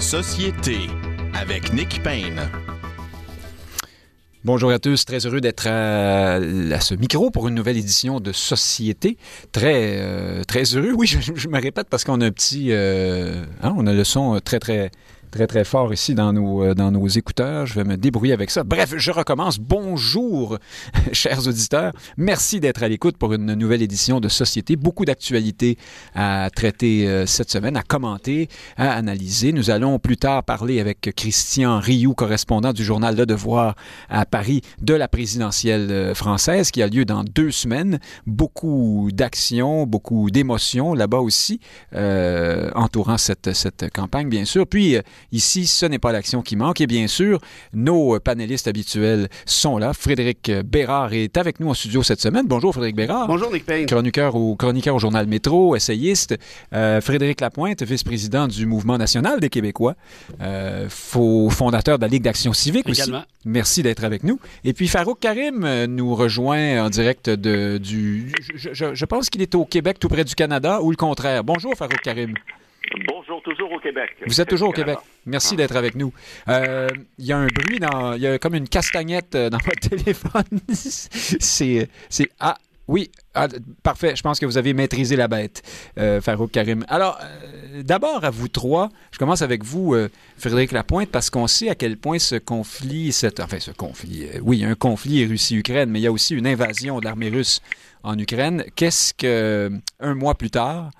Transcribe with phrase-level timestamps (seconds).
[0.00, 0.88] Société
[1.34, 2.40] avec Nick Payne.
[4.44, 6.40] Bonjour à tous, très heureux d'être à,
[6.80, 9.18] ce micro pour une nouvelle édition de Société.
[9.52, 12.68] Très, euh, très heureux, oui, je, je, me répète parce qu'on a un petit...
[12.70, 14.90] Euh, hein, on a le son très, très
[15.30, 17.66] très très fort ici dans nos, euh, dans nos écouteurs.
[17.66, 18.64] Je vais me débrouiller avec ça.
[18.64, 19.58] Bref, je recommence.
[19.58, 20.58] Bonjour,
[21.12, 21.92] chers auditeurs.
[22.16, 24.76] Merci d'être à l'écoute pour une nouvelle édition de Société.
[24.76, 25.78] Beaucoup d'actualités
[26.14, 29.52] à traiter euh, cette semaine, à commenter, à analyser.
[29.52, 33.76] Nous allons plus tard parler avec Christian Rioux, correspondant du journal Le Devoir
[34.08, 38.00] à Paris, de la présidentielle euh, française qui a lieu dans deux semaines.
[38.26, 41.60] Beaucoup d'actions, beaucoup d'émotions là-bas aussi,
[41.94, 44.66] entourant cette, cette campagne, bien sûr.
[44.66, 44.96] Puis,
[45.32, 46.80] Ici, ce n'est pas l'action qui manque.
[46.80, 47.40] Et bien sûr,
[47.72, 49.92] nos panélistes habituels sont là.
[49.92, 52.46] Frédéric Bérard est avec nous en studio cette semaine.
[52.46, 53.26] Bonjour, Frédéric Bérard.
[53.26, 53.86] Bonjour, Nick Payne.
[53.86, 56.36] Chroniqueur au, chroniqueur au journal Métro, essayiste.
[56.72, 59.94] Euh, Frédéric Lapointe, vice-président du Mouvement national des Québécois,
[60.40, 63.18] euh, fondateur de la Ligue d'action civique Également.
[63.18, 63.26] aussi.
[63.44, 64.38] Merci d'être avec nous.
[64.64, 68.32] Et puis Farouk Karim euh, nous rejoint en direct de, du...
[68.54, 71.44] Je, je, je pense qu'il est au Québec, tout près du Canada, ou le contraire.
[71.44, 72.34] Bonjour, Farouk Karim.
[73.44, 74.10] Toujours au Québec.
[74.26, 74.98] Vous êtes toujours au Québec.
[75.26, 76.12] Merci d'être avec nous.
[76.46, 79.80] Il euh, y a un bruit, dans, il y a comme une castagnette dans votre
[79.88, 80.60] téléphone.
[80.72, 82.56] c'est, c'est ah
[82.90, 83.46] oui, ah,
[83.84, 84.16] parfait.
[84.16, 85.62] Je pense que vous avez maîtrisé la bête,
[85.96, 86.84] euh, Farouk Karim.
[86.88, 88.88] Alors, euh, d'abord à vous trois.
[89.12, 93.12] Je commence avec vous, euh, Frédéric Lapointe, parce qu'on sait à quel point ce conflit,
[93.12, 96.12] cette, enfin ce conflit, oui, il y a un conflit Russie-Ukraine, mais il y a
[96.12, 97.62] aussi une invasion de l'armée russe
[98.02, 98.64] en Ukraine.
[98.74, 99.70] Qu'est-ce que
[100.00, 100.90] un mois plus tard?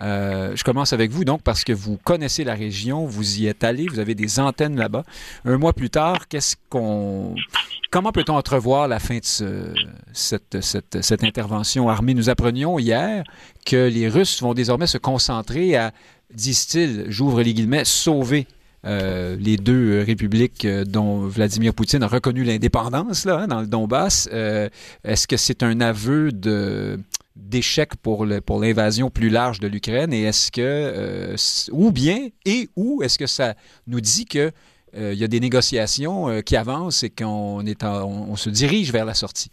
[0.00, 3.64] Euh, je commence avec vous, donc, parce que vous connaissez la région, vous y êtes
[3.64, 5.04] allé, vous avez des antennes là-bas.
[5.44, 6.26] Un mois plus tard.
[6.70, 9.72] Comment peut-on entrevoir la fin de ce,
[10.12, 12.14] cette, intervention armée?
[12.14, 13.24] Nous apprenions hier
[13.64, 15.92] que les Russes vont désormais se concentrer à,
[16.32, 18.46] disent-ils, j'ouvre les guillemets, sauver
[18.86, 24.28] euh, les deux républiques dont Vladimir Poutine a reconnu l'indépendance là, hein, dans le Donbass.
[24.32, 24.68] Euh,
[25.04, 26.98] Est-ce que c'est un aveu de
[27.36, 31.36] d'échec pour l'invasion plus large de l'Ukraine et est-ce que euh,
[31.72, 33.54] ou bien et où est-ce que ça
[33.86, 34.52] nous dit que
[34.96, 38.92] euh, il y a des négociations euh, qui avancent et qu'on est on se dirige
[38.92, 39.50] vers la sortie?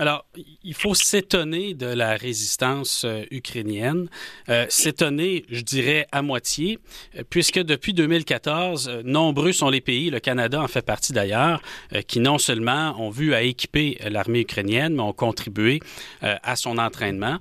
[0.00, 0.24] Alors,
[0.64, 4.08] il faut s'étonner de la résistance euh, ukrainienne.
[4.48, 6.78] Euh, s'étonner, je dirais, à moitié,
[7.28, 11.60] puisque depuis 2014, euh, nombreux sont les pays, le Canada en fait partie d'ailleurs,
[12.06, 15.80] qui non seulement ont vu à équiper l'armée ukrainienne, mais ont contribué
[16.22, 17.38] à son entraînement.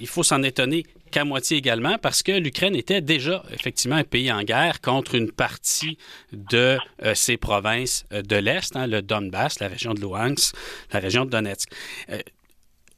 [0.00, 4.32] il faut s'en étonner qu'à moitié également parce que l'Ukraine était déjà effectivement un pays
[4.32, 5.96] en guerre contre une partie
[6.32, 10.56] de euh, ses provinces euh, de l'Est, hein, le Donbass, la région de Luhansk,
[10.92, 11.70] la région de Donetsk.
[12.10, 12.18] Euh,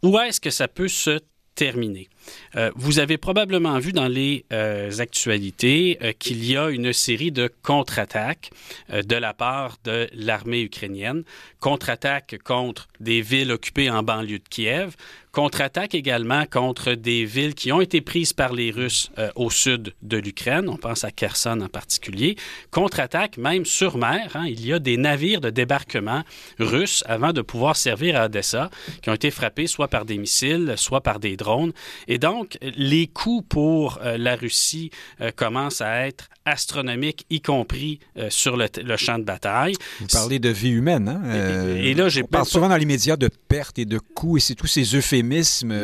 [0.03, 1.21] où est-ce que ça peut se
[1.55, 2.09] terminer?
[2.57, 7.33] Euh, vous avez probablement vu dans les euh, actualités euh, qu'il y a une série
[7.33, 8.51] de contre-attaques
[8.93, 11.25] de la part de l'armée ukrainienne.
[11.61, 14.95] Contre-attaques contre des villes occupées en banlieue de Kiev.
[15.33, 20.17] Contre-attaques également contre des villes qui ont été prises par les Russes au sud de
[20.17, 20.67] l'Ukraine.
[20.69, 22.37] On pense à Kherson en particulier.
[22.71, 24.31] Contre-attaques même sur mer.
[24.35, 24.47] Hein.
[24.47, 26.23] Il y a des navires de débarquement
[26.59, 28.71] russes avant de pouvoir servir à Odessa
[29.03, 31.73] qui ont été frappés soit par des missiles, soit par des drones.
[32.19, 34.91] Donc, les coûts pour euh, la Russie
[35.21, 39.75] euh, commencent à être astronomiques, y compris euh, sur le, le, champ de bataille.
[40.01, 41.77] Vous parlez de vie humaine, hein?
[41.77, 44.41] et, et, là, j'ai parle souvent dans les médias de pertes et de coûts, et
[44.41, 45.75] c'est tous ces euphémismes.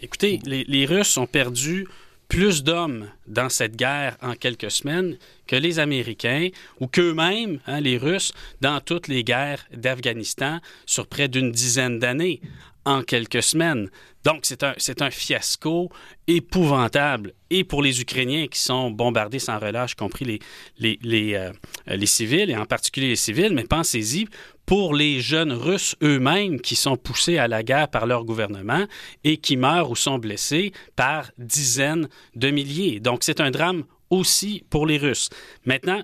[0.00, 1.86] Écoutez, les, les Russes ont perdu
[2.32, 6.48] plus d'hommes dans cette guerre en quelques semaines que les Américains
[6.80, 8.32] ou qu'eux-mêmes, hein, les Russes,
[8.62, 12.40] dans toutes les guerres d'Afghanistan sur près d'une dizaine d'années
[12.84, 13.88] en quelques semaines.
[14.24, 15.90] Donc, c'est un, fiasco
[16.28, 20.40] épouvantable, et pour les Ukrainiens qui sont bombardés sans relâche, y compris
[20.78, 21.52] les, euh,
[21.86, 24.28] les civils, et en particulier les civils, mais pensez-y,
[24.64, 28.86] pour les jeunes Russes eux-mêmes qui sont poussés à la guerre par leur gouvernement
[29.24, 33.00] et qui meurent ou sont blessés par dizaines de milliers.
[33.00, 35.30] Donc, c'est un drame aussi pour les Russes.
[35.64, 36.02] Maintenant,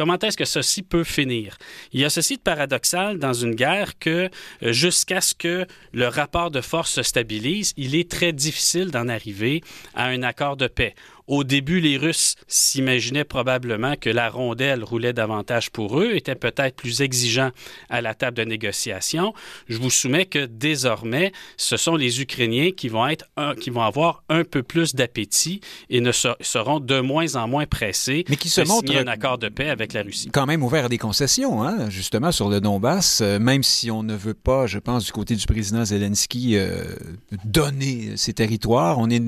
[0.00, 1.58] Comment est-ce que ceci peut finir?
[1.92, 4.30] Il y a ceci de paradoxal dans une guerre que
[4.62, 9.60] jusqu'à ce que le rapport de force se stabilise, il est très difficile d'en arriver
[9.94, 10.94] à un accord de paix.
[11.30, 16.74] Au début, les Russes s'imaginaient probablement que la rondelle roulait davantage pour eux, étaient peut-être
[16.74, 17.52] plus exigeants
[17.88, 19.32] à la table de négociation.
[19.68, 23.82] Je vous soumets que désormais, ce sont les Ukrainiens qui vont, être un, qui vont
[23.82, 28.36] avoir un peu plus d'appétit et ne ser, seront de moins en moins pressés Mais
[28.36, 30.30] qui se de un accord de paix avec la Russie.
[30.32, 34.02] Quand même ouvert à des concessions, hein, justement, sur le Donbass, euh, même si on
[34.02, 36.96] ne veut pas, je pense, du côté du président Zelensky, euh,
[37.44, 39.22] donner ces territoires, on est,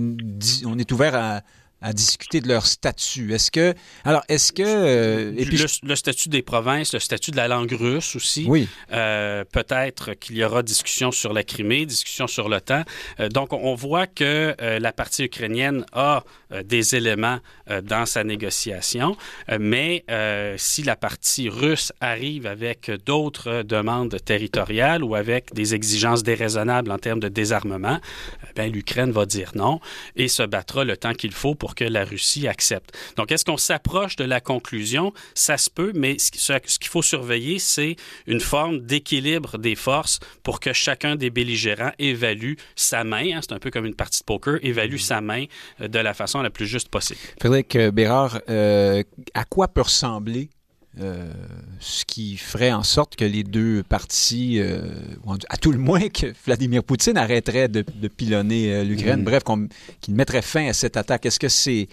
[0.67, 1.43] on est ouvert à
[1.83, 3.35] à discuter de leur statut.
[3.35, 3.75] Est-ce que
[4.05, 7.73] alors est-ce que euh, et puis, le, statut des provinces, le statut de la langue
[7.73, 8.45] russe aussi.
[8.49, 8.69] Oui.
[8.93, 12.85] Euh, peut-être qu'il y aura discussion sur la Crimée, discussion sur l'OTAN.
[13.21, 16.25] Euh, donc on voit que la partie ukrainienne a
[16.65, 17.39] des éléments
[17.83, 19.17] dans sa négociation,
[19.59, 20.05] mais
[20.57, 26.99] si la partie russe arrive avec d'autres demandes territoriales ou avec des exigences déraisonnables en
[26.99, 27.99] termes de désarmement,
[28.55, 29.81] ben l'Ukraine va dire non
[30.17, 32.97] et se battra le temps qu'il faut pour que la Russie accepte.
[33.17, 35.13] Donc, est-ce qu'on s'approche de la conclusion?
[35.35, 37.97] Ça se peut, mais ce, qu'il faut surveiller, c'est
[38.27, 43.53] une forme d'équilibre des forces pour que chacun des belligérants évalue sa main, hein, c'est
[43.53, 45.45] un peu comme une partie de poker, évalue sa main
[45.81, 47.21] euh, de la façon la plus juste possible.
[47.41, 49.03] Frédéric euh, Bérard, euh,
[49.35, 50.51] à quoi peut ressembler
[50.99, 54.61] ce qui ferait en sorte que les deux parties,
[55.49, 59.25] à tout le moins que Vladimir Poutine arrêterait de, pilonner l'Ukraine, mm.
[59.25, 59.43] bref,
[60.01, 61.27] qu'il mettrait fin à cette attaque.
[61.27, 61.89] Est-ce que c'est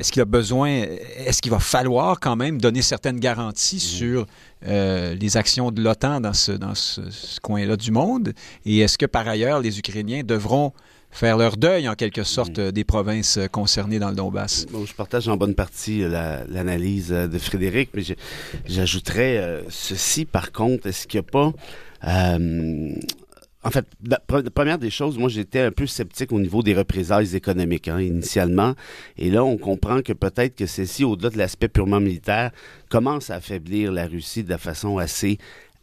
[0.00, 3.80] est-ce qu'il a besoin, est-ce qu'il va falloir quand même donner certaines garanties mm.
[3.80, 4.26] sur
[4.66, 7.02] euh, les actions de l'OTAN dans ce, dans ce,
[7.42, 8.32] coin-là du monde?
[8.64, 10.72] Et est-ce que par ailleurs, les Ukrainiens devront
[11.10, 12.72] faire leur deuil en quelque sorte mm.
[12.72, 14.66] des provinces concernées dans le Donbass.
[14.84, 18.02] je partage en bonne partie l'analyse de Frédéric, mais
[18.66, 21.52] j'ajouterais euh, ceci par contre, est-ce qu'il n'y a pas
[22.06, 22.94] euh,
[23.62, 27.36] en fait, la première des choses, moi j'étais un peu sceptique au niveau des représailles
[27.36, 28.74] économiques hein, initialement.
[29.18, 32.52] Et là, on comprend que peut-être que ceci, au-delà de l'aspect purement militaire,
[32.88, 35.36] commence à affaiblir la Russie de la façon assez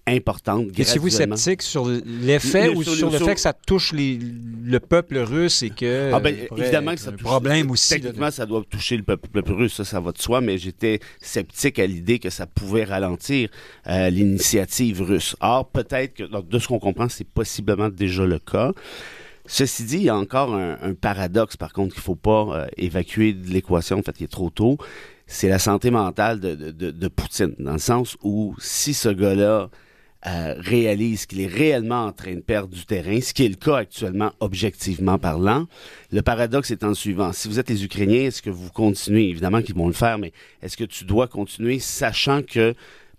[0.07, 0.67] importante.
[0.77, 5.69] Êtes-vous sceptique sur l'effet ou sur, le fait que ça touche le peuple russe et
[5.69, 6.11] que.
[6.13, 7.21] Ah ben, évidemment que ça touche.
[7.21, 7.89] problème aussi.
[7.89, 11.77] Techniquement, ça doit toucher le peuple, russe, ça, ça va de soi, mais j'étais sceptique
[11.79, 13.49] à l'idée que ça pouvait ralentir
[13.87, 15.35] euh, l'initiative russe.
[15.41, 18.71] Or, peut-être que, de ce qu'on comprend, c'est possiblement déjà le cas.
[19.45, 22.67] Ceci dit, il y a encore un, paradoxe, par contre, qu'il ne faut pas euh,
[22.75, 23.97] évacuer de l'équation.
[23.97, 24.77] En fait, il est trop tôt.
[25.25, 29.69] C'est la santé mentale de, de, de, Poutine, dans le sens où si ce gars-là
[30.25, 33.55] euh, réalise qu'il est réellement en train de perdre du terrain, ce qui est le
[33.55, 35.67] cas actuellement objectivement parlant.
[36.11, 37.33] Le paradoxe étant le suivant.
[37.33, 39.29] Si vous êtes les Ukrainiens, est-ce que vous continuez?
[39.29, 40.33] Évidemment qu'ils vont le faire, mais
[40.63, 42.73] est-ce que tu dois continuer sachant que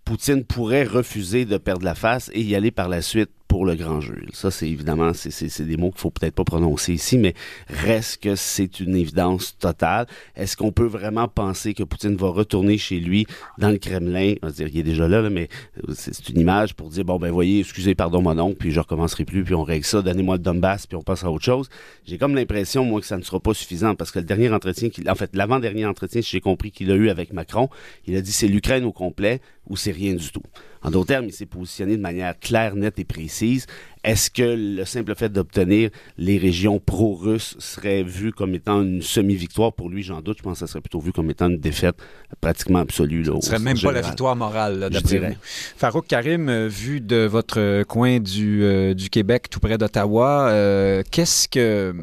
[0.05, 3.31] Poutine pourrait refuser de perdre la face et y aller par la suite?
[3.49, 4.27] Pour le grand jeu.
[4.33, 7.35] Ça, c'est évidemment, c'est des mots qu'il faut peut-être pas prononcer ici, mais
[7.69, 10.06] reste que c'est une évidence totale.
[10.37, 14.35] Est-ce qu'on peut vraiment penser que Poutine va retourner chez lui dans le Kremlin?
[14.43, 15.49] On va dire, il est déjà là, mais
[15.95, 19.25] c'est une image pour dire, bon, ben voyez, excusez, pardon mon oncle, puis je recommencerai
[19.25, 21.71] plus, puis on règle ça, donnez-moi le Donbass, puis on passe à autre chose.
[22.05, 24.91] J'ai comme l'impression, moi, que ça ne sera pas suffisant, parce que le dernier entretien,
[25.09, 27.71] en fait, l'avant-dernier entretien, si j'ai compris qu'il a eu avec Macron,
[28.06, 30.43] il a dit, c'est l'Ukraine au complet ou c'est rien du tout.
[30.83, 33.67] En d'autres termes, il s'est positionné de manière claire, nette et précise.
[34.05, 34.43] Est-ce que
[34.77, 39.73] le simple fait d'obtenir les régions pro-russes serait vu comme étant une semi-victoire?
[39.73, 40.03] Pour lui?
[40.03, 40.39] J'en doute.
[40.39, 41.97] Je pense que ça serait plutôt vu comme étant une défaite
[42.41, 43.23] pratiquement absolue.
[43.23, 45.35] Là, Ce serait même pas la victoire morale, d'après vous.
[45.77, 51.03] Farouk Karim, euh, vu de votre coin du, euh, du Québec, tout près d'Ottawa, euh,
[51.11, 51.95] qu'est-ce que...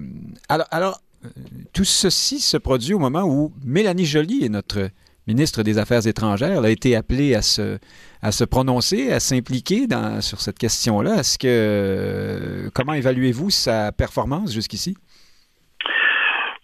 [0.50, 1.02] Alors, alors,
[1.74, 4.90] tout ceci se produit au moment où Mélanie Joly est notre
[5.28, 6.64] ministre des Affaires étrangères.
[6.64, 7.78] A été appelée à se
[8.22, 9.88] à se prononcer, à s'impliquer
[10.22, 11.20] sur cette question-là.
[11.20, 14.98] Est-ce que comment évaluez-vous sa performance jusqu'ici?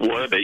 [0.01, 0.43] Oui, ben,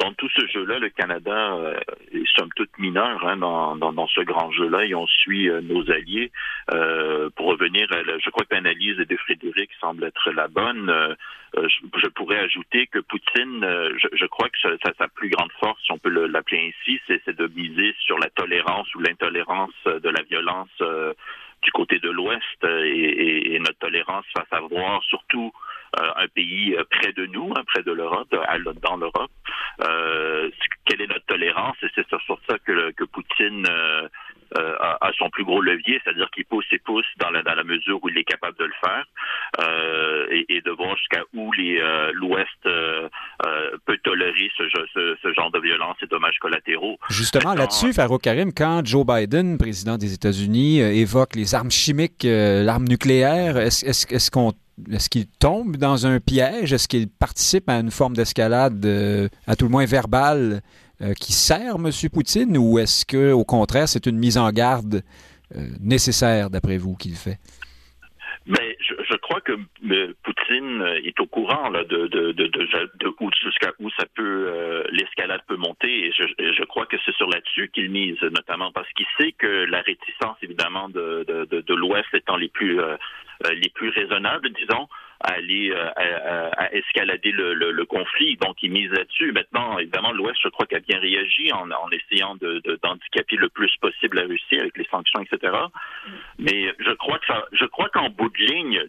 [0.00, 1.78] dans tout ce jeu-là, le Canada euh,
[2.12, 5.88] est somme toute mineur hein, dans, dans, ce grand jeu-là et on suit euh, nos
[5.92, 6.32] alliés.
[6.72, 10.92] Euh, pour revenir, à je crois que l'analyse de Frédéric semble être la bonne.
[11.54, 13.64] Je, pourrais ajouter que Poutine,
[14.12, 17.46] je, crois que sa, sa, plus grande force, si on peut l'appeler ainsi, c'est de
[17.54, 20.68] miser sur la tolérance ou l'intolérance de la violence
[21.62, 26.74] du côté de l'Ouest et, et, notre tolérance face à voir surtout euh, un pays
[26.74, 28.28] euh, près de nous, hein, près de l'Europe,
[28.82, 29.30] dans l'Europe.
[29.82, 30.50] Euh,
[30.84, 31.76] quelle est notre tolérance?
[31.82, 33.66] Et c'est sur ça que, que Poutine
[34.54, 37.98] a, son plus gros levier, c'est-à-dire qu'il pousse et pousse dans la, dans la mesure
[38.02, 39.04] où il est capable de le faire
[40.30, 44.64] et, de voir jusqu'à où l'Ouest peut tolérer ce,
[45.22, 46.98] ce, genre de violence et dommages collatéraux.
[47.10, 52.84] Justement, là-dessus, Farouk Karim, quand Joe Biden, président des États-Unis, évoque les armes chimiques, l'arme
[52.84, 54.52] nucléaire, est-ce qu'on
[54.92, 56.72] est-ce qu'il tombe dans un piège?
[56.72, 60.60] Est-ce qu'il participe à une forme d'escalade, euh, à tout le moins verbale,
[61.00, 61.90] euh, qui sert M.
[62.12, 65.02] Poutine, ou est-ce que, au contraire, c'est une mise en garde
[65.56, 67.38] euh, nécessaire, d'après vous, qu'il fait?
[68.48, 69.52] Mais je, crois que
[70.22, 72.50] Poutine est au courant de, de, de,
[73.42, 77.90] jusqu'à où ça peut l'escalade peut monter et je, crois que c'est sur là-dessus qu'il
[77.90, 82.78] mise notamment parce qu'il sait que la réticence évidemment de, de, l'Ouest étant les plus
[83.54, 84.88] les plus raisonnables, disons,
[85.20, 88.36] aller à, escalader le, conflit.
[88.36, 89.32] Donc, il mise là-dessus.
[89.32, 94.26] Maintenant, évidemment, l'Ouest, je crois, a bien réagi en, essayant d'handicaper le plus possible la
[94.26, 95.52] Russie avec les sanctions, etc.
[96.38, 98.82] Mais je crois que ça, je crois qu'en bout de ligne,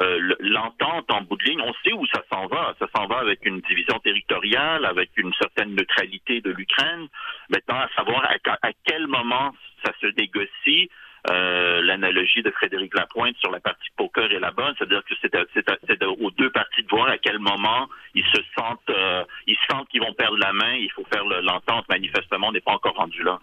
[0.00, 2.74] euh, l'entente en bout de ligne, on sait où ça s'en va.
[2.78, 7.08] Ça s'en va avec une division territoriale, avec une certaine neutralité de l'Ukraine.
[7.50, 9.54] Maintenant, à savoir à, quel moment
[9.84, 10.88] ça se négocie,
[11.30, 16.04] euh, l'analogie de Frédéric Lapointe sur la partie poker est la bonne, c'est-à-dire que c'est
[16.04, 20.02] aux deux parties de voir à quel moment ils se sentent, euh, ils sentent qu'ils
[20.02, 20.74] vont perdre la main.
[20.74, 21.88] Il faut faire l'entente.
[21.88, 23.38] Manifestement, on n'est pas encore rendu là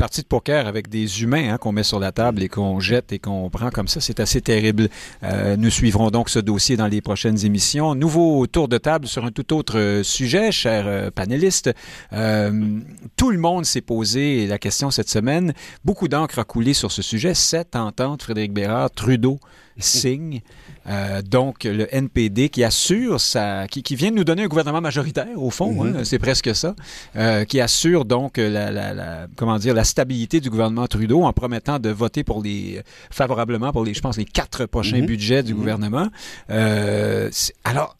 [0.00, 3.12] partie de poker avec des humains hein, qu'on met sur la table et qu'on jette
[3.12, 4.88] et qu'on prend comme ça, c'est assez terrible.
[5.22, 7.94] Euh, nous suivrons donc ce dossier dans les prochaines émissions.
[7.94, 11.70] Nouveau tour de table sur un tout autre sujet, chers euh, panélistes.
[12.14, 12.78] Euh,
[13.18, 15.52] tout le monde s'est posé la question cette semaine.
[15.84, 17.09] Beaucoup d'encre a coulé sur ce sujet.
[17.34, 19.38] Sept ententes, Frédéric Bérard, Trudeau
[19.80, 20.40] signe.
[20.86, 23.66] Euh, donc, le NPD qui assure sa.
[23.68, 26.04] qui, qui, vient de nous donner un gouvernement majoritaire, au fond, hein, mhm.
[26.04, 26.74] c'est presque ça,
[27.16, 31.32] euh, qui assure donc la, la, la, comment dire, la stabilité du gouvernement Trudeau en
[31.32, 32.82] promettant de voter pour les.
[33.10, 35.06] favorablement pour les, je pense, les quatre prochains mhm.
[35.06, 35.58] budgets du mhm.
[35.58, 36.08] gouvernement.
[36.50, 37.30] Euh,
[37.64, 37.96] alors,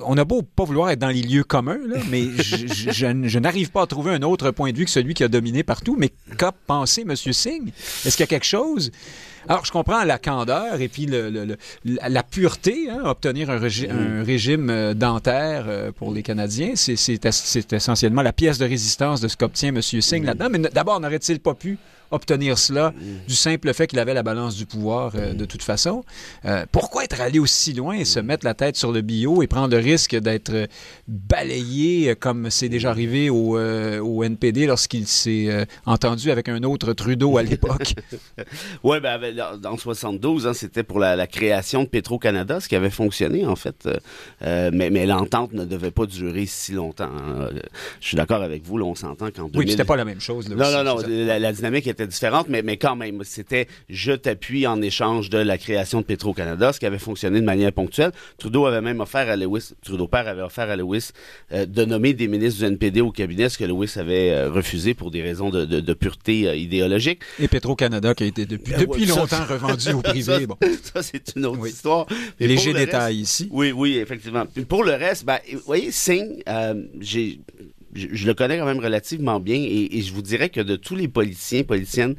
[0.00, 3.38] on a beau pas vouloir être dans les lieux communs, là, mais je, je, je
[3.38, 5.96] n'arrive pas à trouver un autre point de vue que celui qui a dominé partout.
[5.98, 7.16] Mais qu'a pensé M.
[7.16, 7.72] Singh?
[8.04, 8.90] Est-ce qu'il y a quelque chose?
[9.48, 14.94] Alors, je comprends la candeur et puis le, la pureté, hein, obtenir un, régime euh,
[14.94, 19.82] dentaire euh, pour les Canadiens, c'est essentiellement la pièce de résistance de ce qu'obtient M.
[19.82, 20.48] Singh là-dedans.
[20.50, 21.78] Mais d'abord, n'aurait-il pas pu
[22.12, 22.92] obtenir cela
[23.26, 26.04] du simple fait qu'il avait la balance du pouvoir euh, de toute façon.
[26.44, 29.46] Euh, pourquoi être allé aussi loin et se mettre la tête sur le bio et
[29.46, 30.68] prendre le risque d'être
[31.08, 36.92] balayé comme c'est déjà arrivé au, euh, au NPD lorsqu'il s'est entendu avec un autre
[36.92, 37.94] Trudeau à l'époque?
[38.84, 39.20] oui, ben,
[39.64, 43.88] en 72, hein, c'était pour la, création de Petro-Canada, ce qui avait fonctionné en fait.
[44.42, 47.04] mais, mais l'entente ne devait pas durer si longtemps.
[47.04, 47.48] Hein.
[48.00, 49.58] Je suis d'accord avec vous, là, on s'entend qu'en 2000...
[49.58, 50.48] Oui, c'était pas la même chose.
[50.48, 54.66] non, non, non, la, la, dynamique était différente, mais, mais quand même, c'était je t'appuie
[54.66, 58.12] en échange de la création de Petro-Canada, ce qui avait fonctionné de manière ponctuelle.
[58.38, 61.10] Trudeau avait même offert à Lewis, Trudeau père avait offert à Lewis
[61.52, 64.94] euh, de nommer des ministres du NPD au cabinet, ce que Lewis avait euh, refusé
[64.94, 67.20] pour des raisons de, de, pureté euh, idéologique.
[67.38, 70.46] Et Petro-Canada qui a été depuis, depuis longtemps revendu au privé.
[70.46, 70.56] Bon.
[70.82, 72.06] Ça, c'est une autre histoire.
[72.38, 73.48] Léger détail ici.
[73.50, 74.44] Oui, oui, effectivement.
[74.68, 76.42] pour le reste, ben, vous voyez, Singh,
[77.00, 77.40] j'ai
[77.94, 80.96] je, le connais quand même relativement bien et, et, je vous dirais que de tous
[80.96, 82.14] les politiciens, politiciennes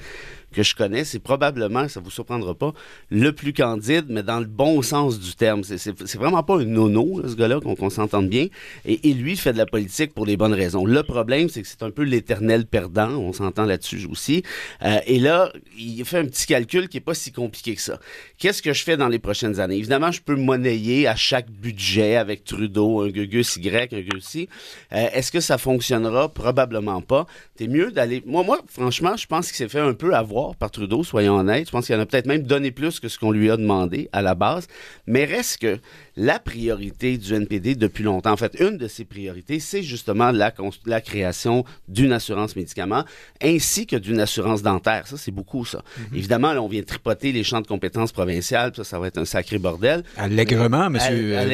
[0.54, 2.74] que je connais, c'est probablement, ça vous surprendra pas,
[3.10, 5.64] le plus candide, mais dans le bon sens du terme.
[5.64, 8.48] C'est vraiment pas un nono, ce gars-là, qu'on s'entende bien.
[8.86, 10.86] Et, et, lui, fait de la politique pour les bonnes raisons.
[10.86, 14.44] Le problème, c'est que c'est un peu l'éternel perdant, on s'entend là-dessus aussi.
[14.84, 18.00] Euh, et là, il fait un petit calcul qui est pas si compliqué que ça.
[18.38, 19.78] Qu'est-ce que je fais dans les prochaines années?
[19.78, 24.36] Évidemment, je peux monnayer à chaque budget avec Trudeau, un Gugus Y, un Gugus.
[24.36, 24.46] Euh,
[24.92, 26.30] Est-ce que ça fonctionnera?
[26.30, 27.26] Probablement pas.
[27.58, 28.24] C'est mieux d'aller...
[28.26, 31.68] Moi, moi, franchement, je pense qu'il s'est fait un peu avoir par Trudeau, soyons honnêtes.
[31.68, 34.10] Je pense qu'il en a peut-être même donné plus que ce qu'on lui a demandé
[34.12, 34.68] à la base.
[35.08, 35.80] Mais reste que
[36.16, 40.54] la priorité du NPD depuis longtemps, en fait, une de ses priorités, c'est justement la,
[40.86, 43.04] la création d'une assurance médicaments
[43.42, 45.08] ainsi que d'une assurance dentaire.
[45.08, 45.84] Ça, c'est beaucoup, ça.
[45.98, 46.18] Mhm.
[46.18, 49.26] Évidemment, là, on vient tripoter les champs de compétences provinciales, ça, ça va être un
[49.26, 50.04] sacré bordel.
[50.18, 50.98] Allègrement, M.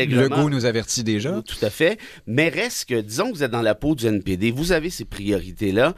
[0.10, 1.42] Legault nous avertit déjà.
[1.42, 1.98] Tout à fait.
[2.28, 5.06] Mais reste que, disons que vous êtes dans la peau du NPD, vous avez ces
[5.06, 5.94] priorités-là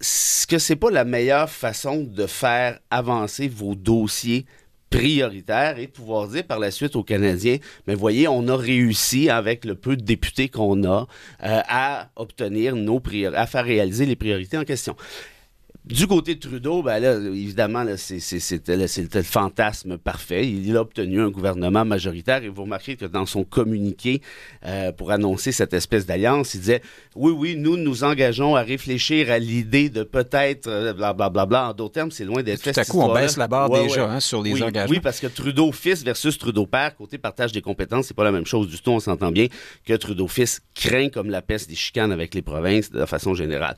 [0.00, 4.46] ce que c'est pas la meilleure façon de faire avancer vos dossiers
[4.90, 9.28] prioritaires et de pouvoir dire par la suite aux Canadiens, mais voyez, on a réussi
[9.28, 11.06] avec le peu de députés qu'on a
[11.44, 14.96] euh, à obtenir nos priorités, à faire réaliser les priorités en question.
[15.88, 20.46] Du côté de Trudeau, ben là, évidemment, c'était le fantasme parfait.
[20.46, 24.20] Il a obtenu un gouvernement majoritaire et vous remarquez que dans son communiqué
[24.66, 26.82] euh, pour annoncer cette espèce d'alliance, il disait
[27.16, 31.30] oui, oui, nous nous engageons à réfléchir à l'idée de peut-être blablabla.
[31.30, 32.74] Bla, bla, En d'autres termes, c'est loin d'être fait.
[32.74, 34.94] Tout à coup, on baisse la barre déjà Hein, sur les oui, engagements.
[34.94, 38.32] Oui, parce que Trudeau fils versus Trudeau père, côté partage des compétences, c'est pas la
[38.32, 38.90] même chose du tout.
[38.90, 39.46] On s'entend bien
[39.86, 43.76] que Trudeau fils craint comme la peste des chicanes avec les provinces de façon générale.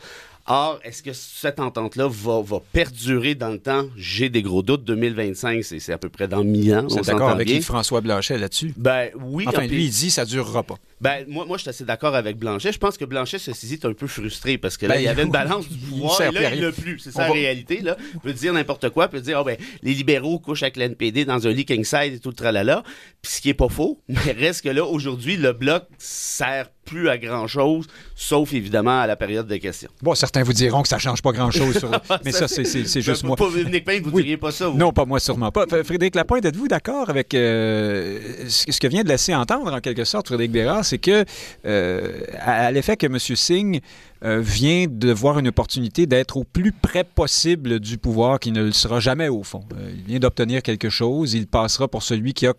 [0.53, 3.85] Or, est-ce que cette entente-là va, va, perdurer dans le temps?
[3.97, 4.83] J'ai des gros doutes.
[4.83, 6.89] 2025, c'est à peu près dans 1000 ans.
[6.89, 8.75] C'est d'accord avec François Blanchet là-dessus?
[8.77, 9.45] Ben oui.
[9.47, 10.75] Enfin, lui, il dit ça durera pas.
[11.01, 12.73] Ben, moi, moi je suis assez d'accord avec Blanchet.
[12.73, 15.05] Je pense que Blanchet, ceci dit, est un peu frustré parce que là, ben, il
[15.05, 16.99] y avait une balance du pouvoir et là, il l'a plus.
[16.99, 17.97] C'est ça la réalité, là.
[18.15, 21.25] Il peut dire n'importe quoi, il peut dire, oh, ben, les libéraux couchent avec l'NPD
[21.25, 22.83] dans un lit king side et tout le tralala.
[23.23, 27.09] Puis ce qui est pas faux, mais reste que là, aujourd'hui, le bloc sert plus
[27.09, 29.91] à grand-chose, sauf évidemment à la période des questions.
[30.03, 31.89] Bon, certains vous diront que ça change pas grand-chose, sur...
[32.25, 33.37] mais ça, c'est juste moi.
[33.37, 34.77] Pas, Nick Payne, vous ne diriez pas ça, vous?
[34.77, 35.67] Non, pas moi, sûrement pas.
[35.85, 38.19] Frédéric Lapointe, êtes-vous d'accord avec euh,
[38.49, 41.25] ce que vient de laisser entendre, en quelque sorte, Frédéric Bérard, c'est que,
[41.65, 43.19] euh, à, l'effet que M.
[43.21, 43.81] Singh
[44.25, 48.65] euh, vient de voir une opportunité d'être au plus près possible du pouvoir, qui ne
[48.65, 49.63] le sera jamais au fond.
[49.97, 52.55] il vient d'obtenir quelque chose, il passera pour celui qui a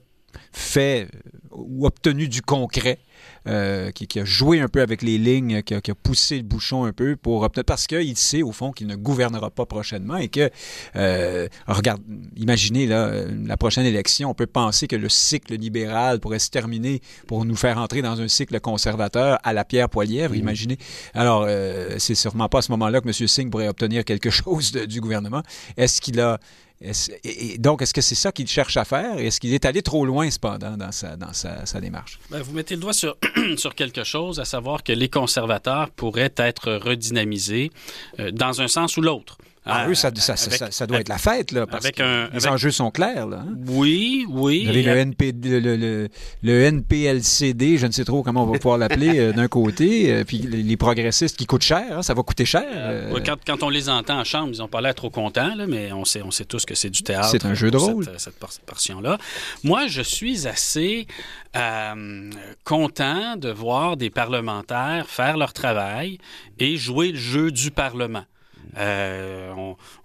[0.54, 1.10] fait
[1.52, 3.00] ou obtenu du concret.
[3.48, 6.94] Euh, qui, a joué un peu avec les lignes, qui a, poussé le bouchon un
[6.94, 10.52] peu pour obtenir, parce qu'il sait au fond qu'il ne gouvernera pas prochainement et que,
[10.96, 12.04] euh, regarde,
[12.36, 13.12] imaginez là,
[13.44, 17.56] la prochaine élection, on peut penser que le cycle libéral pourrait se terminer pour nous
[17.56, 20.78] faire entrer dans un cycle conservateur à la Pierre Poilièvre, imaginez.
[21.16, 23.28] Alors, euh, c'est sûrement pas à ce moment-là que M.
[23.28, 25.42] Singh pourrait obtenir quelque chose du gouvernement.
[25.78, 26.40] Est-ce qu'il a
[26.82, 29.18] et donc, est-ce que c'est ça qu'il cherche à faire?
[29.20, 32.20] Est-ce qu'il est allé trop loin, cependant, dans sa, démarche?
[32.32, 33.18] Ben, vous mettez le doigt sur,
[33.58, 37.72] sur quelque chose, à savoir que les conservateurs pourraient être redynamisés
[38.20, 39.38] euh, dans un sens ou l'autre.
[39.64, 42.90] Ah, oui, ça, ça, ça, doit être la fête, là, parce que les enjeux sont
[42.90, 43.28] clairs.
[43.28, 43.56] Là, hein.
[43.68, 44.64] Oui, oui.
[44.64, 46.10] Vous avez le, NP, le,
[46.42, 50.24] le, NPLCD, je ne sais trop comment on va pouvoir l'appeler, euh, d'un côté, euh,
[50.24, 52.66] puis les, progressistes qui coûtent cher, hein, ça va coûter cher.
[52.68, 53.20] Euh.
[53.24, 55.92] quand, quand, on les entend en chambre, ils n'ont pas l'air trop contents, là, mais
[55.94, 57.30] on sait, on sait tous que c'est du théâtre.
[57.30, 58.06] C'est un jeu de rôle.
[58.18, 59.20] Cette, cette portion-là.
[59.64, 61.06] Moi, je suis assez
[62.64, 66.18] content de voir des parlementaires faire leur travail
[66.58, 68.24] et jouer le jeu du Parlement.
[68.78, 69.54] Euh,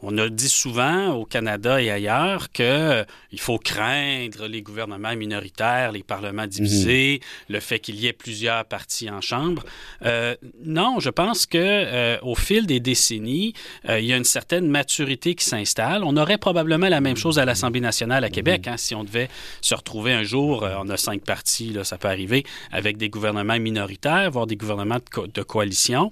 [0.02, 3.04] on, a dit souvent au Canada et ailleurs qu'il euh,
[3.36, 7.54] faut craindre les gouvernements minoritaires, les parlements divisés, mhm.
[7.54, 9.64] le fait qu'il y ait plusieurs partis en chambre.
[10.04, 13.52] Euh, non, je pense que au fil des décennies,
[13.88, 16.02] il y a une certaine maturité qui s'installe.
[16.04, 19.28] On aurait probablement la même chose à l'Assemblée nationale à Québec, hein, si on devait
[19.60, 23.58] se retrouver un jour, on a cinq partis, là, ça peut arriver, avec des gouvernements
[23.58, 26.10] minoritaires, voire des gouvernements de, de coalition,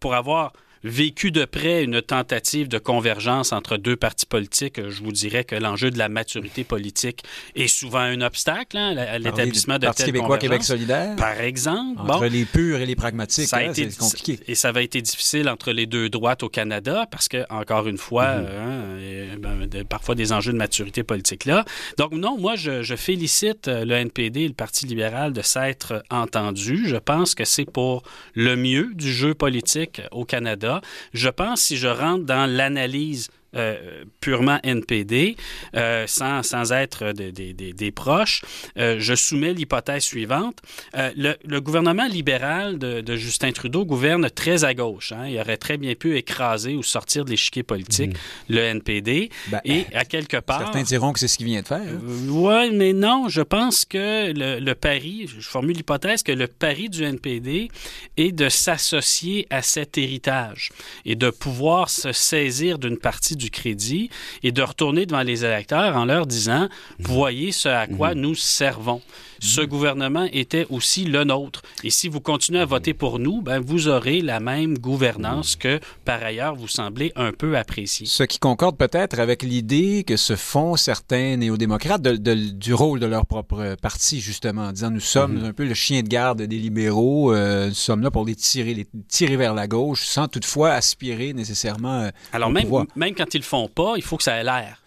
[0.00, 0.52] pour avoir
[0.84, 5.56] vécu de près une tentative de convergence entre deux partis politiques, je vous dirais que
[5.56, 7.22] l'enjeu de la maturité politique
[7.56, 11.16] est souvent un obstacle hein, à l'établissement de telles québécois, Québec solidaire.
[11.16, 12.00] Par exemple.
[12.10, 14.38] Entre les purs et les pragmatiques, ça a hein, été compliqué.
[14.46, 17.98] Et ça va été difficile entre les deux droites au Canada parce que, encore une
[17.98, 18.46] fois, mhm.
[18.46, 21.64] hein, ben, parfois des enjeux de maturité politique là.
[21.96, 26.04] Donc non, moi, je, je félicite euh, le NPD et le Parti libéral de s'être
[26.10, 26.86] entendus.
[26.86, 28.02] Je pense que c'est pour
[28.34, 30.73] le mieux du jeu politique au Canada.
[31.12, 35.36] Je pense, si je rentre dans l'analyse euh, purement NPD,
[35.76, 38.42] euh, sans, sans, être des, des, des proches,
[38.78, 40.58] euh, je soumets l'hypothèse suivante.
[40.94, 45.12] Le, le, gouvernement libéral de, de, Justin Trudeau gouverne très à gauche.
[45.12, 45.26] Hein.
[45.28, 48.56] Il aurait très bien pu écraser ou sortir de l'échiquier politique mhm.
[48.56, 49.30] le NPD.
[49.48, 50.60] Ben, et à quelque part...
[50.60, 51.80] Certains diront que c'est ce qu'il vient de faire.
[51.80, 52.00] Hein.
[52.28, 56.88] oui, mais non, je pense que le, le pari, je formule l'hypothèse que le pari
[56.88, 57.68] du NPD
[58.16, 60.70] est de s'associer à cet héritage
[61.04, 64.10] et de pouvoir se saisir d'une partie du du crédit
[64.42, 68.20] et de retourner devant les électeurs en leur disant, voyez ce à quoi mhm.
[68.22, 69.02] nous servons
[69.44, 71.62] ce gouvernement était aussi le nôtre.
[71.82, 75.80] Et si vous continuez à voter pour nous, ben, vous aurez la même gouvernance que,
[76.04, 78.06] par ailleurs, vous semblez un peu apprécier.
[78.06, 83.26] Ce qui concorde peut-être avec l'idée que se font certains néo-démocrates du rôle de leur
[83.26, 85.44] propre parti, justement, en disant nous sommes mhm.
[85.44, 88.74] un peu le chien de garde des libéraux, euh, nous sommes là pour les tirer,
[88.74, 93.38] les tirer vers la gauche, sans toutefois aspirer nécessairement euh, Alors, même, même quand ils
[93.38, 94.83] le font pas, il faut que ça ait l'air.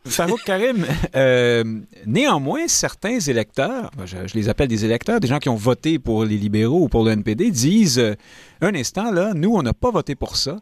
[0.06, 1.62] Farouk, Karim, euh,
[2.06, 6.38] néanmoins, certains électeurs, je, les appelle des électeurs, des gens qui ont voté pour les
[6.38, 8.14] libéraux ou pour le NPD, disent euh,
[8.62, 10.56] un instant, là, nous, on n'a pas voté pour ça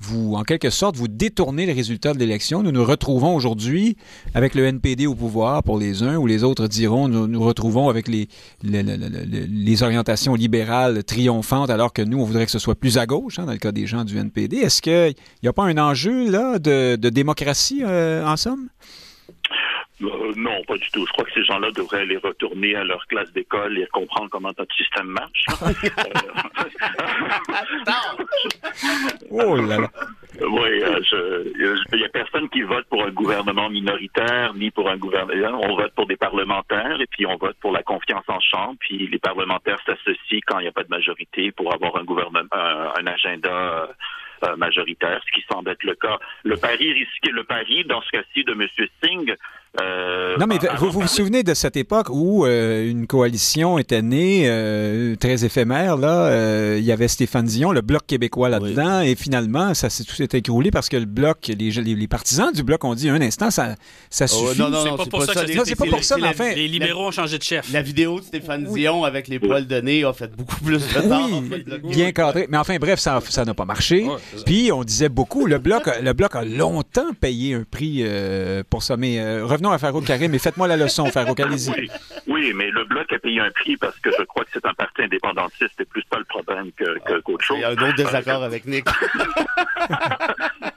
[0.00, 2.62] vous, en quelque sorte, vous détournez les résultats de l'élection.
[2.62, 3.96] Nous nous retrouvons aujourd'hui
[4.34, 7.88] avec le NPD au pouvoir pour les uns, ou les autres diront nous nous retrouvons
[7.88, 8.28] avec les,
[9.82, 13.46] orientations libérales triomphantes, alors que nous, on voudrait que ce soit plus à gauche, hein,
[13.46, 14.58] dans le cas des gens du NPD.
[14.58, 18.68] Est-ce qu'il n'y a pas un enjeu là de, démocratie, euh, en somme?
[20.02, 21.06] Euh, non, pas du tout.
[21.06, 24.52] Je crois que ces gens-là devraient aller retourner à leur classe d'école et comprendre comment
[24.56, 25.46] notre système marche.
[29.30, 29.90] oh là là.
[30.40, 31.44] Oui, euh,
[31.92, 35.60] il n'y a personne qui vote pour un gouvernement minoritaire ni pour un gouvernement.
[35.62, 38.76] On vote pour des parlementaires et puis on vote pour la confiance en chambre.
[38.78, 42.46] Puis les parlementaires s'associent quand il n'y a pas de majorité pour avoir un gouvernement,
[42.52, 43.88] un, agenda.
[44.40, 46.16] Euh, majoritaire, ce qui semble être le cas.
[46.44, 48.68] Le pari risqué, le pari dans ce cas-ci de M.
[49.02, 49.34] Singh,
[49.80, 54.02] Euh, Non, mais vous, vous vous souvenez de cette époque où euh, une coalition était
[54.02, 56.26] née, euh, très éphémère, là?
[56.26, 60.14] euh, il y avait Stéphane Dion, le Bloc québécois là-dedans, et finalement, ça s'est tout
[60.14, 63.20] s'est écroulé parce que le Bloc, les, les, les partisans du Bloc ont dit un
[63.20, 63.74] instant, ça,
[64.10, 64.60] ça Oh, suffit.
[64.60, 65.42] non, non, C'est non, pas c'est pour pas ça ça.
[65.42, 67.42] que les- ça Non, c'est pas pour ça, mais enfin, Les libéraux ont changé de
[67.42, 67.70] chef.
[67.72, 71.08] La vidéo de Stéphane Dion avec les poils de nez a fait beaucoup plus de
[71.08, 71.28] temps.
[71.50, 72.46] Oui, bien cadré.
[72.50, 74.04] Mais enfin, bref, ça ça n'a pas marché.
[74.04, 74.16] Ouais.
[74.46, 78.82] Puis on disait beaucoup, le bloc, le bloc a longtemps payé un prix euh, pour
[78.82, 78.96] ça.
[79.58, 81.70] Euh, revenons à Farouk Karim et faites-moi la leçon, Farouk, allez-y.
[81.70, 81.88] Oui,
[82.28, 84.74] oui, mais le bloc a payé un prix parce que je crois que c'est un
[84.74, 85.70] parti indépendantiste.
[85.76, 87.56] C'est plus ça le problème que- que- qu'autre chose.
[87.58, 88.86] Il y a un autre désaccord avec Nick.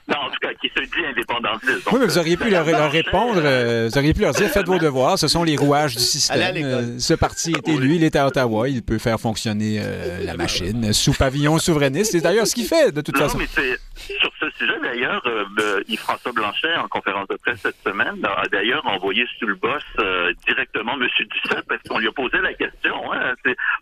[0.08, 1.88] Non, en tout cas, qui se dit indépendantiste.
[1.92, 4.48] Oui, mais vous auriez pu leur, ça leur répondre, euh, vous auriez pu leur dire
[4.50, 6.56] faites vos devoirs, ce sont les rouages du système.
[6.58, 10.36] Euh, ce parti est élu, il est à Ottawa, il peut faire fonctionner euh, la
[10.36, 12.12] machine sous pavillon souverainiste.
[12.14, 13.38] C'est d'ailleurs ce qu'il fait, de toute Non, façon.
[13.38, 13.80] mais c'est
[14.20, 18.86] sur ce sujet d'ailleurs, euh, Yves-François Blanchet en conférence de presse cette semaine a d'ailleurs
[18.86, 21.08] envoyé sur le boss euh, directement M.
[21.20, 23.12] Duceppe parce qu'on lui a posé la question.
[23.14, 23.34] Hein,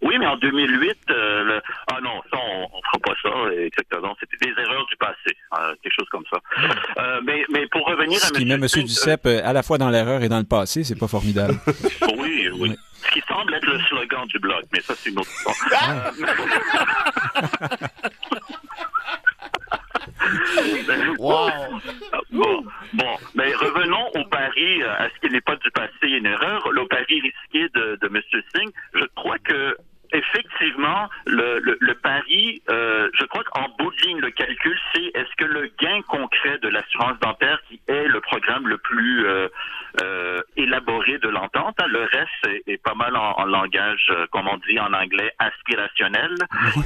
[0.02, 4.16] oui, mais en 2008, euh, le- ah non, ça on, on fera pas ça, exactement.
[4.20, 6.40] C'était des erreurs du passé, euh, quelque chose comme ça.
[7.24, 8.66] Mais mais pour revenir à Ce qui met M.
[8.86, 11.56] Duceppe à la fois dans l'erreur et dans le passé, c'est pas formidable.
[12.18, 12.76] oui, oui.
[13.02, 15.56] Ce qui semble être le slogan du bloc, mais ça c'est une autre histoire.
[22.32, 22.63] Bon,
[22.94, 26.70] bon, mais revenons au pari, euh, à ce qui n'est pas du passé une erreur,
[26.72, 28.22] le pari risqué de, de M.
[28.54, 28.72] Singh.
[28.94, 29.76] Je crois que
[30.12, 35.06] effectivement, le, le, le pari, euh, je crois qu'en bout de ligne, le calcul, c'est
[35.15, 39.48] est-ce que le gain concret de l'assurance dentaire, qui est le programme le plus euh,
[40.02, 44.26] euh, élaboré de l'entente, hein, le reste est, est pas mal en, en langage, euh,
[44.32, 46.36] comme on dit en anglais, aspirationnel.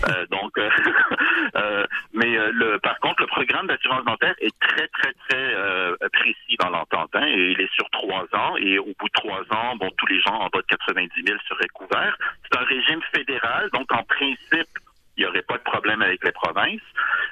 [0.10, 0.58] Euh, donc,
[1.56, 5.96] euh, mais euh, le, par contre, le programme d'assurance dentaire est très, très, très euh,
[6.12, 7.10] précis dans l'entente.
[7.14, 8.56] Hein, et il est sur trois ans.
[8.58, 11.38] Et au bout de trois ans, bon, tous les gens en bas de 90 000
[11.48, 12.18] seraient couverts.
[12.44, 14.68] C'est un régime fédéral, donc en principe,
[15.16, 16.82] il n'y aurait pas de problème avec les provinces.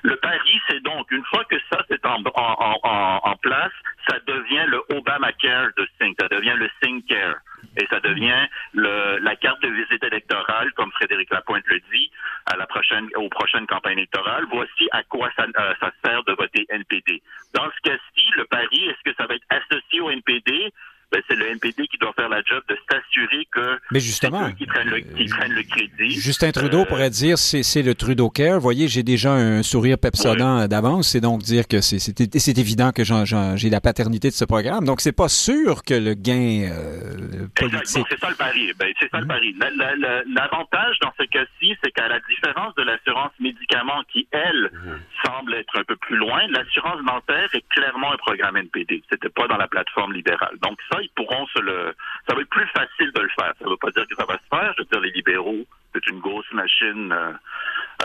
[0.03, 2.21] Le pari, c'est donc, une fois que ça c'est en,
[3.41, 3.71] place,
[4.07, 7.35] ça devient le Obamacare de Singh, ça devient le Singh Care.
[7.77, 12.11] Et ça devient la carte de visite électorale, comme Frédéric Lapointe le dit,
[12.47, 14.45] à la prochaine, aux prochaines campagnes électorales.
[14.51, 17.21] Voici à quoi ça, euh, ça sert de voter NPD.
[17.53, 20.73] Dans ce cas-ci, le pari, est-ce que ça va être associé au NPD?
[21.11, 24.65] Ben, c'est le NPD qui doit faire la job de s'assurer que Mais justement, qui
[24.65, 26.11] prennent le, qui prennent le crédit.
[26.19, 28.55] Justin Trudeau Euh, pourrait dire c'est c'est le Trudeau Care.
[28.55, 31.09] Vous voyez, j'ai déjà un sourire pepsodent d'avance.
[31.09, 31.99] C'est donc dire que c'est-
[32.59, 33.03] évident que
[33.55, 34.85] j'ai la paternité de ce programme.
[34.85, 37.61] Donc, c'est pas sûr que le gain euh, Exact.
[37.61, 38.05] Bon, politique.
[38.09, 38.71] c'est ça le pari.
[38.79, 39.55] Ben, c'est ça le pari.
[39.59, 44.69] La- la- L'avantage dans ce cas-ci, c'est qu'à la différence de l'assurance médicaments qui, elle,
[45.23, 49.03] semble être un peu plus loin, l'assurance dentaire est clairement un programme NPD.
[49.09, 50.57] C'était pas dans la plateforme libérale.
[50.61, 51.95] Donc ça, ils pourront se le...
[52.27, 53.53] Ça va être plus facile de le faire.
[53.59, 54.73] Ça veut pas dire que ça va se faire.
[54.77, 57.33] Je veux dire, les libéraux, c'est une grosse machine euh,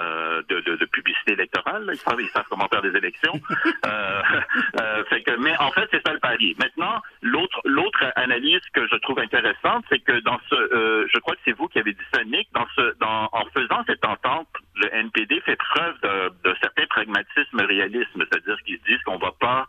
[0.02, 1.88] euh, de, de, de publicité électorale.
[1.90, 3.32] Ils savent, ils savent comment faire des élections.
[3.86, 4.22] euh,
[4.80, 6.54] euh, fait que, mais en fait, c'est ça le pari.
[6.58, 11.40] Maintenant, l'autre l'autre analyse que je trouve intéressante, c'est que dans ce, je crois que
[11.44, 14.92] c'est vous qui avez dit ça, Nick, dans ce, dans, en faisant cette entente, le
[14.94, 19.66] NPD fait preuve de, de certain pragmatisme, réalisme, c'est-à-dire qu'ils se disent qu'on va pas,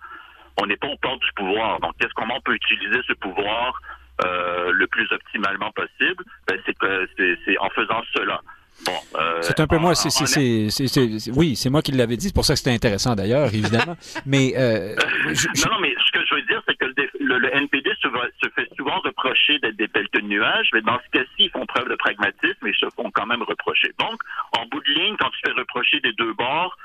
[0.61, 1.79] on n'est pas au port du pouvoir.
[1.79, 3.79] Donc, qu'est-ce comment on peut utiliser ce pouvoir
[4.23, 6.23] le plus optimalement possible?
[6.47, 8.41] Ben, c'est que c'est c'est en faisant cela.
[8.85, 10.09] Bon, euh, C'est un peu en- moi, c'est,
[11.35, 12.27] oui, c'est moi qui l'avais dit.
[12.27, 13.97] C'est pour ça que c'était intéressant d'ailleurs, évidemment.
[14.25, 14.95] Mais euh,
[15.29, 17.39] je- je- Non, non, mais ce que je veux dire, c'est que le, dé- le-
[17.39, 20.97] le NPD se, va- se fait souvent reprocher d'être des pelleteux de nuages, mais dans
[21.05, 23.91] ce cas-ci, ils font preuve de pragmatisme et se font quand même reprocher.
[23.99, 24.19] Donc,
[24.57, 26.77] en bout de ligne, quand tu fais reprocher des deux bords,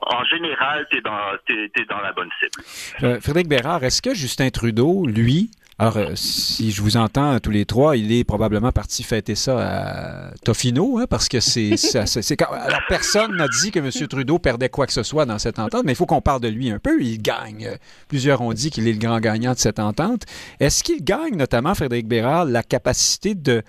[0.00, 2.64] en général, tu es t'es dans la bonne cible.
[3.04, 5.50] Euh, Frédéric Bérard, est-ce que Justin Trudeau, lui,
[5.82, 10.28] alors euh, si je vous entends tous les trois, il est probablement parti fêter ça
[10.28, 13.90] à Tofino, hein, parce que c'est, alors personne n'a dit que M.
[14.06, 16.46] Trudeau perdait quoi que ce soit dans cette entente, mais il faut qu'on parle de
[16.46, 17.02] lui un peu.
[17.02, 17.68] Il gagne.
[18.06, 20.22] Plusieurs ont dit qu'il est le grand gagnant de cette entente.
[20.60, 23.64] Est-ce qu'il gagne, notamment Frédéric Bérard, la capacité de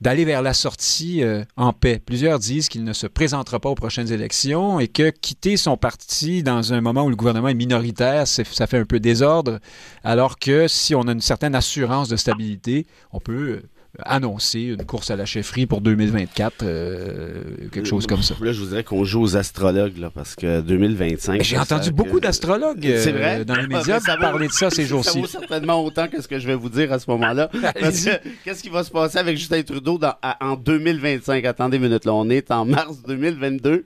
[0.00, 2.00] d'aller vers la sortie euh, en paix.
[2.04, 6.42] Plusieurs disent qu'il ne se présentera pas aux prochaines élections et que quitter son parti
[6.42, 9.58] dans un moment où le gouvernement est minoritaire, ça fait un peu désordre,
[10.04, 13.62] alors que si on a une certaine assurance de stabilité, on peut
[14.04, 18.34] annoncé une course à la chefferie pour 2024, euh, quelque chose comme ça.
[18.40, 21.42] Là, je vous dirais qu'on joue aux astrologues, là, parce que 2025...
[21.42, 25.12] J'ai entendu beaucoup d'astrologues euh, dans les médias parler de ça ces jours-ci.
[25.12, 27.50] Ça vaut certainement autant que ce que je vais vous dire à ce moment-là.
[28.44, 31.44] Qu'est-ce qui va se passer avec Justin Trudeau dans, en 2025?
[31.44, 33.84] Attendez une minute, là, on est en mars 2022.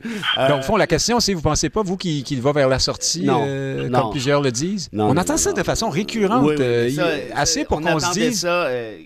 [0.49, 3.25] Donc, au fond, la question, c'est, vous pensez pas, vous, qu'il va vers la sortie,
[3.25, 4.01] non, euh, non.
[4.01, 4.89] comme plusieurs le disent?
[4.93, 8.01] Non, on entend ça de façon récurrente, Oui, oui, euh, ça, assez pour on qu'on
[8.01, 8.41] se dise...
[8.41, 8.99] ça, euh,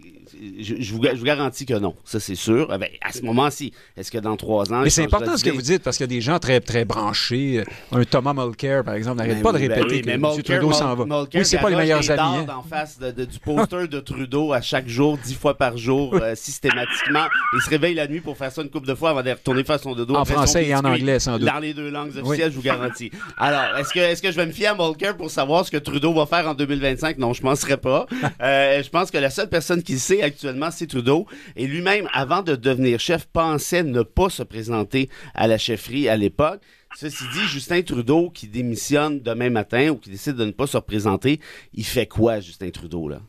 [0.61, 1.95] je, je vous, je vous garantis que non.
[2.05, 2.71] Ça, c'est sûr.
[2.75, 4.81] Eh ben, à ce moment-ci, est-ce que dans trois ans.
[4.83, 6.85] Mais c'est important ce que vous dites, parce qu'il y a des gens très, très
[6.85, 7.65] branchés.
[7.93, 10.13] Un Thomas Mulcair, par exemple, n'arrête Ben pas de oui, ben répéter oui, que mais
[10.15, 10.21] M.
[10.21, 11.05] Mulcair- Trudeau s'en va.
[11.05, 12.21] Mul- Mulcair Oui, c'est pas les meilleurs amis.
[12.21, 12.47] hein.
[12.57, 16.15] en face de- de- du poster de Trudeau à chaque jour, dix fois par jour,
[16.15, 17.27] euh, systématiquement.
[17.55, 19.65] Il se réveille la nuit pour faire ça une couple de fois avant de retourner
[19.65, 20.15] faire son dodo.
[20.17, 21.47] En français et en anglais, sans doute.
[21.49, 23.11] Dans les deux langues officielles, je vous garantis.
[23.37, 25.77] Alors, est-ce que, est-ce que je vais me fier à Mulcair pour savoir ce que
[25.77, 27.19] Trudeau va faire en 2025?
[27.19, 28.07] Non, je ne penserais pas.
[28.43, 31.27] Euh, je pense que la seule personne qui le sait actuellement, c'est Trudeau.
[31.57, 36.17] Et lui-même, avant de devenir chef, pensait ne pas se présenter à la chefferie à
[36.17, 36.61] l'époque.
[36.95, 40.77] Ceci dit, Justin Trudeau qui démissionne demain matin ou qui décide de ne pas se
[40.77, 41.41] représenter,
[41.73, 43.21] il fait quoi, Justin Trudeau, là?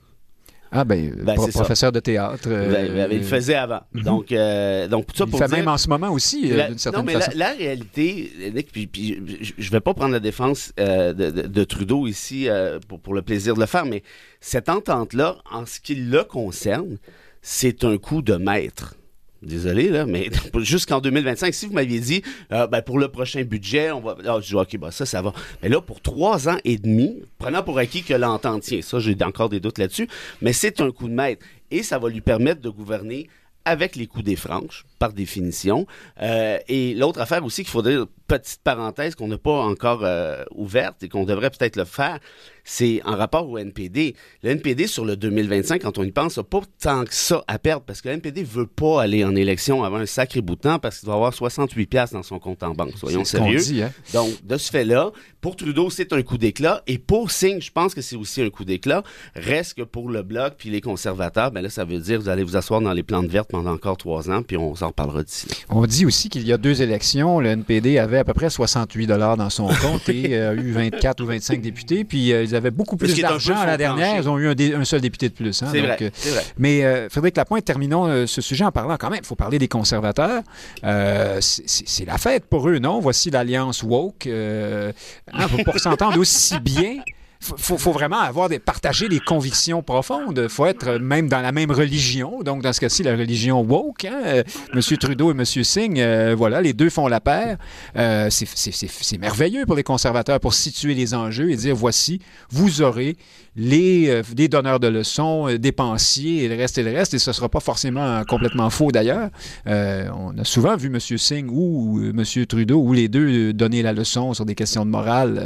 [0.72, 1.60] Ah, ben, Ben, pro- ça.
[1.60, 2.48] professeur de théâtre.
[2.48, 3.80] euh, Ben, ben, il le faisait avant.
[3.94, 5.58] Donc, euh, donc, tout ça il pour fait dire...
[5.58, 7.32] même en ce moment aussi, euh, d'une certaine non, mais façon.
[7.36, 11.32] la, la réalité, Nick, puis, puis je- je vais pas prendre la défense euh, de,
[11.32, 14.04] de- de Trudeau ici euh, pour, pour le plaisir de le faire, mais
[14.42, 16.98] cette entente-là, en ce qui le concerne,
[17.42, 18.96] c'est un coup de maître.
[19.44, 23.92] Désolé, là, mais jusqu'en 2025, si vous m'aviez dit, euh, ben, pour le prochain budget,
[23.92, 24.16] on va.
[24.26, 25.34] Ah, je dis, OK, ben, ça, ça va.
[25.62, 29.16] Mais là, pour trois ans et demi, prenant pour acquis que l'entente tient, ça, j'ai
[29.24, 30.08] encore des doutes là-dessus,
[30.42, 31.46] mais c'est un coup de maître.
[31.70, 33.30] Et ça va lui permettre de gouverner
[33.68, 35.86] avec les coups des franches, par définition.
[36.22, 41.04] Euh, et l'autre affaire aussi qu'il faudrait, petite parenthèse qu'on n'a pas encore euh, ouverte
[41.04, 42.20] et qu'on devrait peut-être le faire,
[42.64, 44.16] c'est en rapport au NPD.
[44.44, 47.60] Le NPD sur le 2025, quand on y pense, n'a pas tant que ça à
[47.60, 50.62] perdre parce que le NPD veut pas aller en élection avant un sacré bout de
[50.62, 52.98] temps parce qu'il doit avoir 68 pièces dans son compte en banque.
[52.98, 53.60] Soyons sérieux.
[53.60, 53.94] dit, hein.
[54.14, 56.84] Donc, de ce fait-là, pour Trudeau, c'est un coup d'éclat.
[56.88, 59.04] Et pour Singh, je pense que c'est aussi un coup d'éclat.
[59.36, 62.30] Reste que pour le Bloc puis les conservateurs, ben là, ça veut dire que vous
[62.30, 65.24] allez vous asseoir dans les plantes vertes pendant encore trois ans, puis on s'en reparlera
[65.24, 65.48] d'ici.
[65.70, 69.08] On dit aussi qu'il y a deux élections, le NPD avait à peu près 68
[69.08, 72.56] dollars dans son compte et euh, a eu 24 ou 25 députés, puis euh, ils
[72.56, 74.22] avaient beaucoup plus d'argent à la dernière, plancher.
[74.24, 75.62] ils ont eu un, dé- un seul député de plus.
[75.64, 75.68] hein.
[75.72, 76.44] C'est Donc, vrai, euh, vrai.
[76.58, 79.20] Mais euh, Frédéric Lapointe, terminons euh, ce sujet en parlant quand même.
[79.24, 80.44] Il faut parler des conservateurs.
[80.84, 83.00] Euh, c'est- la fête pour eux, non?
[83.00, 84.28] Voici l'alliance woke.
[84.28, 84.92] euh,
[85.34, 86.98] hein, pour s'entendre aussi bien.
[87.40, 90.48] Faut, faut, vraiment avoir des, partager des convictions profondes.
[90.48, 92.42] faut être même dans la même religion.
[92.44, 94.06] Donc, dans ce cas-ci, la religion woke.
[94.06, 94.22] Hein?
[94.26, 97.58] Euh, Trudeau et Monsieur Singh, euh, voilà, les deux font la paire.
[97.96, 102.20] Euh, c'est merveilleux pour les conservateurs pour situer les enjeux et dire voici,
[102.50, 103.18] vous aurez
[103.58, 107.16] les, euh, donneurs de leçons, euh, dépensiers et le reste et le reste.
[107.16, 109.30] Et ce ne sera pas forcément complètement faux d'ailleurs.
[109.66, 111.00] Euh, on a souvent vu M.
[111.00, 112.24] Singh ou M.
[112.46, 115.44] Trudeau ou les deux donner la leçon sur des questions de morale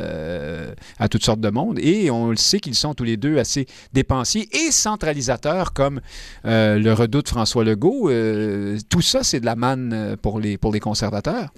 [0.99, 1.79] à toutes sortes de monde.
[1.79, 6.01] Et on le sait qu'ils sont tous les deux assez dépensiers et centralisateurs comme
[6.43, 8.11] le redoute François Legault.
[8.89, 11.49] Tout ça, c'est de la manne pour les, pour les conservateurs.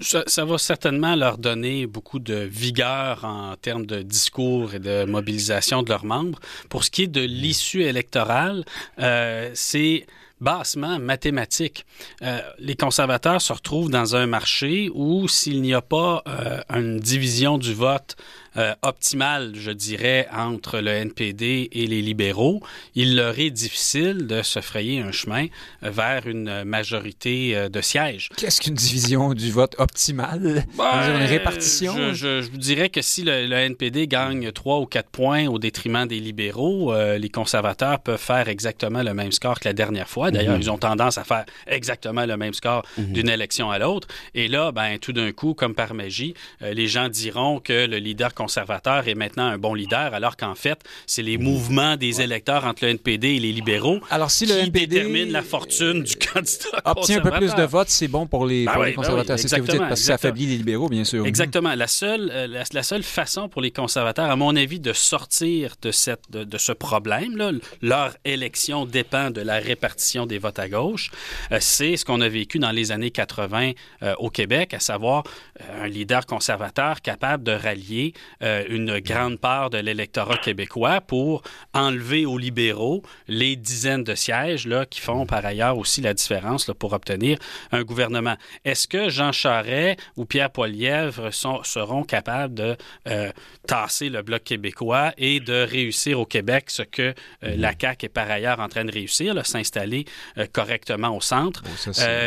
[0.00, 5.04] Ça, ça va certainement leur donner beaucoup de vigueur en termes de discours et de
[5.04, 6.38] mobilisation de membres.
[6.68, 8.64] Pour ce qui est de l'issue électorale,
[8.98, 10.06] euh, c'est
[10.40, 11.86] bassement mathématique.
[12.22, 17.00] Euh, les conservateurs se retrouvent dans un marché où s'il n'y a pas euh, une
[17.00, 18.16] division du vote
[18.56, 22.60] euh, optimale, je dirais, entre le NPD et les libéraux,
[22.94, 25.46] il leur est difficile de se frayer un chemin
[25.82, 28.28] vers une majorité euh, de sièges.
[28.36, 30.64] Qu'est-ce qu'une division du vote optimale?
[30.76, 31.94] Ben, une répartition?
[31.96, 35.46] Je, je- je vous dirais que si le, le NPD gagne 3 ou 4 points
[35.46, 39.72] au détriment des libéraux, euh, les conservateurs peuvent faire exactement le même score que la
[39.72, 40.30] dernière fois.
[40.30, 44.08] D'ailleurs, ils ont tendance à faire exactement le même score d'une élection à l'autre.
[44.34, 47.96] Et là, ben, tout d'un coup, comme par magie, euh, les gens diront que le
[47.98, 52.64] leader conservateur est maintenant un bon leader, alors qu'en fait, c'est les mouvements des électeurs
[52.64, 56.16] entre le NPD et les libéraux Alors, si qui le NPD déterminent la fortune du
[56.16, 57.68] candidat obtient un peu plus de conservateur.
[57.68, 59.36] votes, c'est bon pour les, Ben pour oui, les ben conservateurs.
[59.36, 61.26] oui, c'est ce que vous dites, exactement, parce que ça affaiblit les libéraux, bien sûr.
[61.26, 61.74] Exactement.
[61.74, 65.74] La seule, euh, la, la seule façon pour les conservateurs, à mon avis, de sortir
[65.82, 70.68] de, cette, de, de ce problème-là, leur élection dépend de la répartition des votes à
[70.68, 71.10] gauche,
[71.52, 75.24] euh, c'est ce qu'on a vécu dans les années 80 euh, au Québec, à savoir
[75.60, 81.42] euh, un leader conservateur capable de rallier euh, une grande part de l'électorat québécois pour
[81.72, 86.68] enlever aux libéraux les dizaines de sièges là, qui font par ailleurs aussi la différence
[86.68, 87.38] là, pour obtenir
[87.72, 88.36] un gouvernement.
[88.64, 92.76] Est-ce que Jean Charest ou Pierre Poilièvre sont, seront capables de
[93.08, 93.30] euh,
[93.66, 98.08] tasser le Bloc québécois et de réussir au Québec ce que euh, la CAQ est
[98.08, 100.04] par ailleurs en train de réussir, s'installer
[100.52, 101.62] correctement au centre?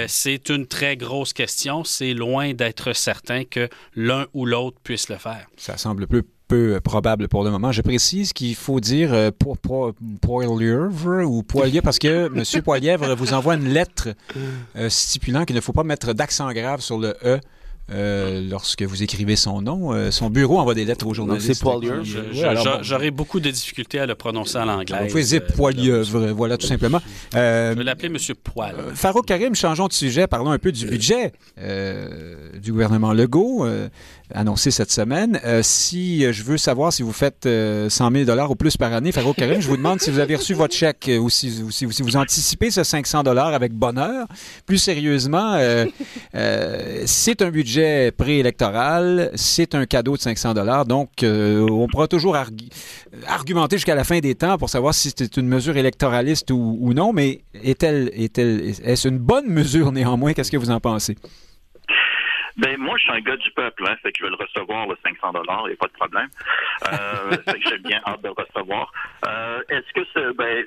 [0.07, 1.83] c'est une très grosse question.
[1.83, 5.47] C'est loin d'être certain que l'un ou l'autre puisse le faire.
[5.57, 7.71] Ça semble peu peu probable pour le moment.
[7.71, 9.31] Je précise qu'il faut dire euh,
[11.23, 12.43] ou Poilier parce que M.
[12.63, 14.09] Poilièvre vous envoie une lettre
[14.75, 17.39] euh, stipulant qu'il ne faut pas mettre d'accent grave sur le E
[17.91, 19.93] euh, lorsque vous écrivez son nom.
[19.93, 21.53] Euh, son bureau envoie des lettres aux journalistes.
[21.53, 22.03] C'est Poilievre.
[22.81, 24.99] J'aurais beaucoup de difficultés à le prononcer en anglais.
[25.01, 27.01] Vous pouvez dire Poilievre, voilà, tout simplement.
[27.35, 28.35] Euh, je vais l'appeler M.
[28.43, 28.75] Poil.
[28.93, 31.33] Farouk Karim, changeons de sujet, parlons un peu du budget
[32.61, 33.65] du gouvernement Legault
[34.33, 35.39] annoncé cette semaine.
[35.61, 39.35] si je veux savoir si vous faites 100 000 dollars ou plus par année, Farouk
[39.35, 41.49] Karim, je vous demande si vous avez reçu votre chèque ou si,
[41.99, 44.27] vous anticipez ce 500 dollars avec bonheur.
[44.65, 45.57] Plus sérieusement,
[47.05, 50.85] c'est un budget préélectoral, c'est un cadeau de 500 dollars.
[50.85, 52.37] Donc, euh, on pourra toujours
[53.27, 57.13] argumenter jusqu'à la fin des temps pour savoir si c'est une mesure électoraliste ou, non,
[57.13, 60.33] mais est-elle, est-elle, est-ce une bonne mesure néanmoins?
[60.33, 61.15] Qu'est-ce que vous en pensez?
[62.59, 64.87] Ben moi, je suis un gars du peuple, hein, fait que je vais le recevoir
[64.87, 66.27] le 500 dollars, il n'y a pas de problème.
[66.91, 68.91] Euh, fait que j'ai bien hâte de le recevoir.
[69.27, 70.65] Euh, Est-ce que c'est, ben,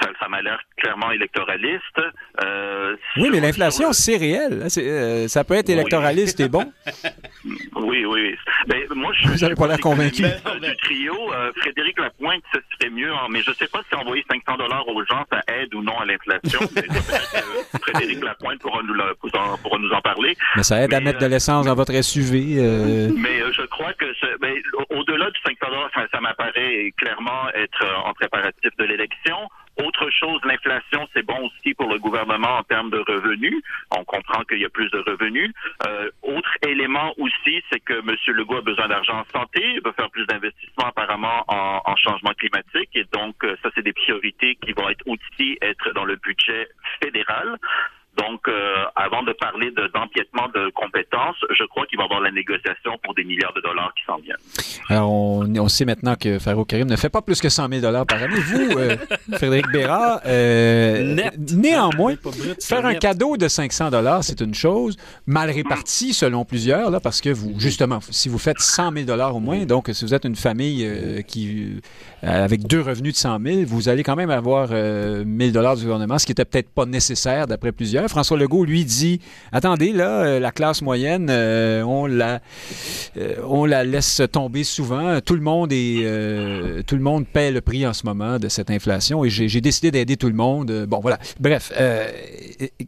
[0.00, 2.00] ça, ça m'a l'air clairement électoraliste.
[2.42, 4.62] Euh, oui, mais l'inflation, c'est réel.
[4.64, 6.72] Hein, euh, ça peut être électoraliste et bon.
[7.74, 8.36] Oui, oui.
[8.66, 10.22] Ben, moi, je, Vous n'avez pas l'air convaincu.
[10.22, 13.94] Du trio, euh, Frédéric Lapointe, ce serait mieux, hein, mais je ne sais pas si
[13.94, 16.60] envoyer 500 dollars aux gens, ça aide ou non à l'inflation.
[17.82, 18.94] Frédéric Lapointe pourra nous,
[19.62, 20.36] pourra nous en parler.
[20.56, 22.60] Mais ça aide à mettre de l'essence dans votre SUV.
[23.16, 24.06] Mais je crois que
[24.38, 24.54] ben,
[24.90, 29.36] au-delà du 500 dollars, ça, ça m'apparaît clairement être en préparatif de l'élection.
[29.84, 33.62] Autre chose, l'inflation, c'est bon aussi pour le gouvernement en termes de revenus.
[33.90, 35.52] On comprend qu'il y a plus de revenus.
[35.86, 38.14] Euh, autre élément aussi, c'est que M.
[38.26, 39.62] Legault a besoin d'argent en santé.
[39.76, 42.90] Il veut faire plus d'investissements apparemment en, en, changement climatique.
[42.94, 46.68] Et donc, euh, ça, c'est des priorités qui vont être aussi être dans le budget
[47.02, 47.56] fédéral.
[48.16, 52.32] Donc, euh, avant de parler d'empiètement de, compétences, je crois qu'il va y avoir la
[52.32, 54.36] négociation pour des milliards de dollars qui s'en viennent.
[54.88, 58.06] Alors, on, sait maintenant que Farouk Karim ne fait pas plus que 100 000 dollars
[58.06, 58.34] par année.
[58.34, 58.96] Vous, euh,
[59.34, 62.14] Frédéric Bérard, euh, néanmoins,
[62.60, 64.96] faire un cadeau de 500 dollars, c'est une chose,
[65.26, 69.36] mal répartie selon plusieurs, là, parce que vous, justement, si vous faites 100 000 dollars
[69.36, 71.80] au moins, donc si vous êtes une famille qui,
[72.22, 75.84] avec deux revenus de 100 000, vous allez quand même avoir 1 000 dollars du
[75.84, 77.99] gouvernement, ce qui n'était peut-être pas nécessaire d'après plusieurs.
[78.08, 79.20] François Legault, lui, dit
[79.52, 82.40] Attendez, là, euh, la classe moyenne, euh, on, la,
[83.16, 85.20] euh, on la laisse tomber souvent.
[85.20, 88.70] Tout le monde est, tout le monde paie le prix en ce moment de cette
[88.70, 90.86] inflation et j'ai décidé d'aider tout le monde.
[90.88, 91.18] Bon, voilà.
[91.38, 91.72] Bref,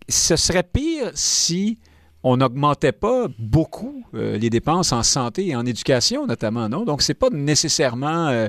[0.08, 1.78] ce serait pire si
[2.24, 6.84] on n'augmentait pas beaucoup les dépenses en santé et en éducation, notamment, non?
[6.84, 8.46] Donc, c'est pas nécessairement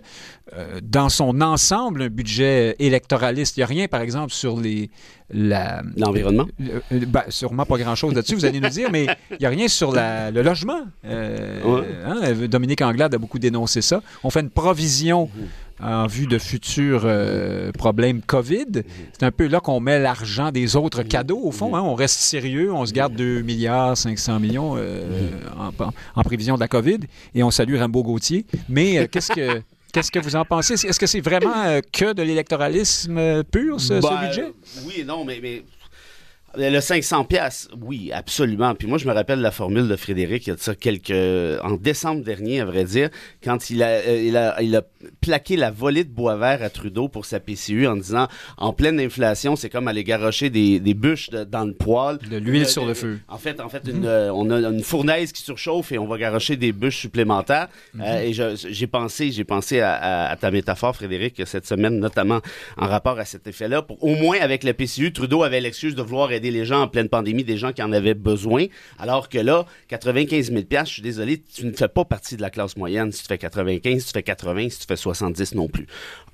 [0.81, 3.57] dans son ensemble un budget électoraliste.
[3.57, 4.91] Il n'y a rien, par exemple, sur les,
[5.33, 6.47] L'environnement?
[6.91, 9.91] Ben, sûrement pas grand-chose là-dessus, vous allez nous dire, mais il n'y a rien sur
[9.91, 10.81] le logement.
[11.05, 14.01] Euh, hein, Dominique Anglade a beaucoup dénoncé ça.
[14.23, 15.29] On fait une provision
[15.83, 18.83] en vue de futurs euh, problèmes COVID.
[19.11, 21.75] C'est un peu là qu'on met l'argent des autres cadeaux, au fond.
[21.75, 21.81] Hein.
[21.81, 25.71] On reste sérieux, on se garde 2 milliards 500 millions euh, en,
[26.15, 26.99] en, prévision de la COVID
[27.35, 28.45] et on salue Rambo Gauthier.
[28.69, 29.61] Mais qu'est-ce que...
[29.93, 30.73] Qu'est-ce que vous en pensez?
[30.73, 34.51] Est-ce que c'est vraiment euh, que de l'électoralisme euh, pur, ce, ben, budget?
[34.87, 35.63] Oui et non, mais, mais
[36.55, 38.75] le 500 pièces, oui, absolument.
[38.75, 41.11] Puis moi, je me rappelle la formule de Frédéric, il y a de ça quelques...
[41.63, 43.09] En décembre dernier, à vrai dire,
[43.43, 44.83] quand il a, euh, il a, il a
[45.21, 48.99] plaqué la volée de bois vert à Trudeau pour sa PCU en disant, en pleine
[48.99, 52.19] inflation, c'est comme aller garocher des, des bûches dans le poêle.
[52.29, 53.19] De l'huile sur le feu.
[53.27, 56.17] En fait, en fait, une, euh, on a une fournaise qui surchauffe et on va
[56.17, 57.67] garocher des bûches supplémentaires.
[57.93, 58.03] Mhm.
[58.05, 62.41] Euh, et j'ai pensé, j'ai pensé à, à, ta métaphore, Frédéric, cette semaine, notamment
[62.77, 63.81] en rapport à cet effet-là.
[63.81, 66.87] Pour, au moins, avec la PCU, Trudeau avait l'excuse de vouloir aider les gens en
[66.87, 68.65] pleine pandémie, des gens qui en avaient besoin.
[68.99, 72.49] Alors que là, 95 000 je suis désolé, tu ne fais pas partie de la
[72.49, 75.67] classe moyenne si tu fais 95, si tu fais 80, si tu fais 70 non
[75.67, 75.87] plus.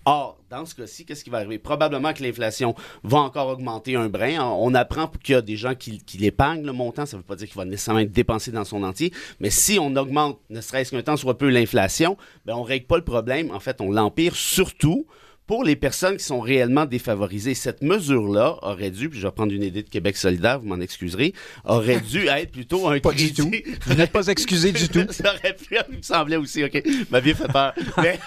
[0.06, 1.60] Or, dans ce cas-ci, qu'est-ce qui va arriver?
[1.60, 4.42] Probablement que l'inflation va encore augmenter un brin.
[4.42, 7.06] On apprend qu'il y a des gens qui, qui l'épargnent le montant.
[7.06, 9.14] Ça ne veut pas dire qu'il va nécessairement être dépensé dans son entier.
[9.40, 12.88] Mais si on augmente, ne serait-ce qu'un temps soit peu, l'inflation, ben on ne règle
[12.88, 13.52] pas le problème.
[13.52, 15.06] En fait, on l'empire surtout
[15.50, 17.56] pour les personnes qui sont réellement défavorisées.
[17.56, 20.80] Cette mesure-là aurait dû, puis je vais prendre une idée de Québec solidaire, vous m'en
[20.80, 21.34] excuserez,
[21.66, 23.32] aurait dû être plutôt un Pas crédit.
[23.32, 23.52] du tout.
[23.88, 25.08] Vous n'êtes pas excusé du tout.
[25.10, 27.74] ça aurait pu, il me semblait aussi, OK, m'a bien fait peur.
[27.98, 28.20] Mais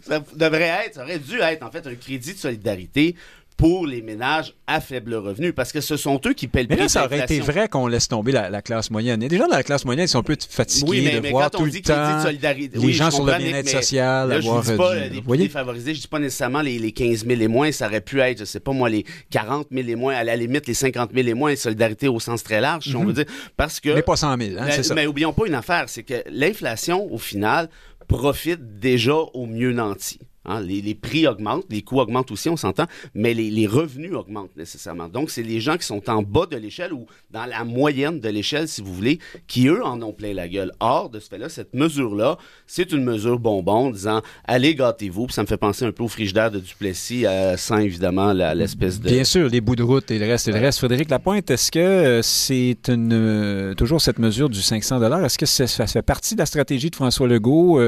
[0.00, 3.16] ça devrait être, ça aurait dû être en fait un crédit de solidarité
[3.60, 6.76] pour les ménages à faible revenu, parce que ce sont eux qui paient le Mais
[6.76, 9.22] prix là, de ça aurait été vrai qu'on laisse tomber la, la classe moyenne.
[9.22, 11.30] Et déjà, dans la classe moyenne, ils sont un peu fatigués Oui, mais, de mais
[11.30, 14.48] voir tout le de temps les oui, gens sur le bien-être mais social, Là, je
[14.70, 17.38] dis pas du- euh, les plus défavorisés, je dis pas nécessairement les, les 15 000
[17.40, 20.14] et moins, ça aurait pu être, je sais pas moi, les 40 000 et moins,
[20.14, 23.04] à la limite les 50 000 et moins, solidarité au sens très large, si on
[23.04, 23.26] veut dire,
[23.58, 23.90] parce que...
[23.90, 23.94] Mhm.
[23.96, 24.94] Mais pas 100 000, hein, mais, c'est ça.
[24.94, 27.68] mais oublions pas une affaire, c'est que l'inflation, au final,
[28.08, 30.18] profite déjà aux mieux nantis.
[30.50, 35.08] Hein, les, prix augmentent, les coûts augmentent aussi, on s'entend, mais les, revenus augmentent nécessairement.
[35.08, 38.28] Donc, c'est les gens qui sont en bas de l'échelle ou dans la moyenne de
[38.28, 40.72] l'échelle, si vous voulez, qui, eux, en ont plein la gueule.
[40.80, 45.28] Or, de ce fait-là, cette mesure-là, c'est une mesure bonbon, disant «Allez, gâtez-vous».
[45.30, 49.08] Ça me fait penser un peu au frigidaire de Duplessis, euh, sans évidemment l'espèce de...
[49.08, 50.78] Bien sûr, les bouts de route et le reste et le reste.
[50.78, 55.86] Frédéric Lapointe, est-ce que euh, c'est euh, toujours cette mesure du 500 Est-ce que ça
[55.86, 57.80] fait partie de la stratégie de François Legault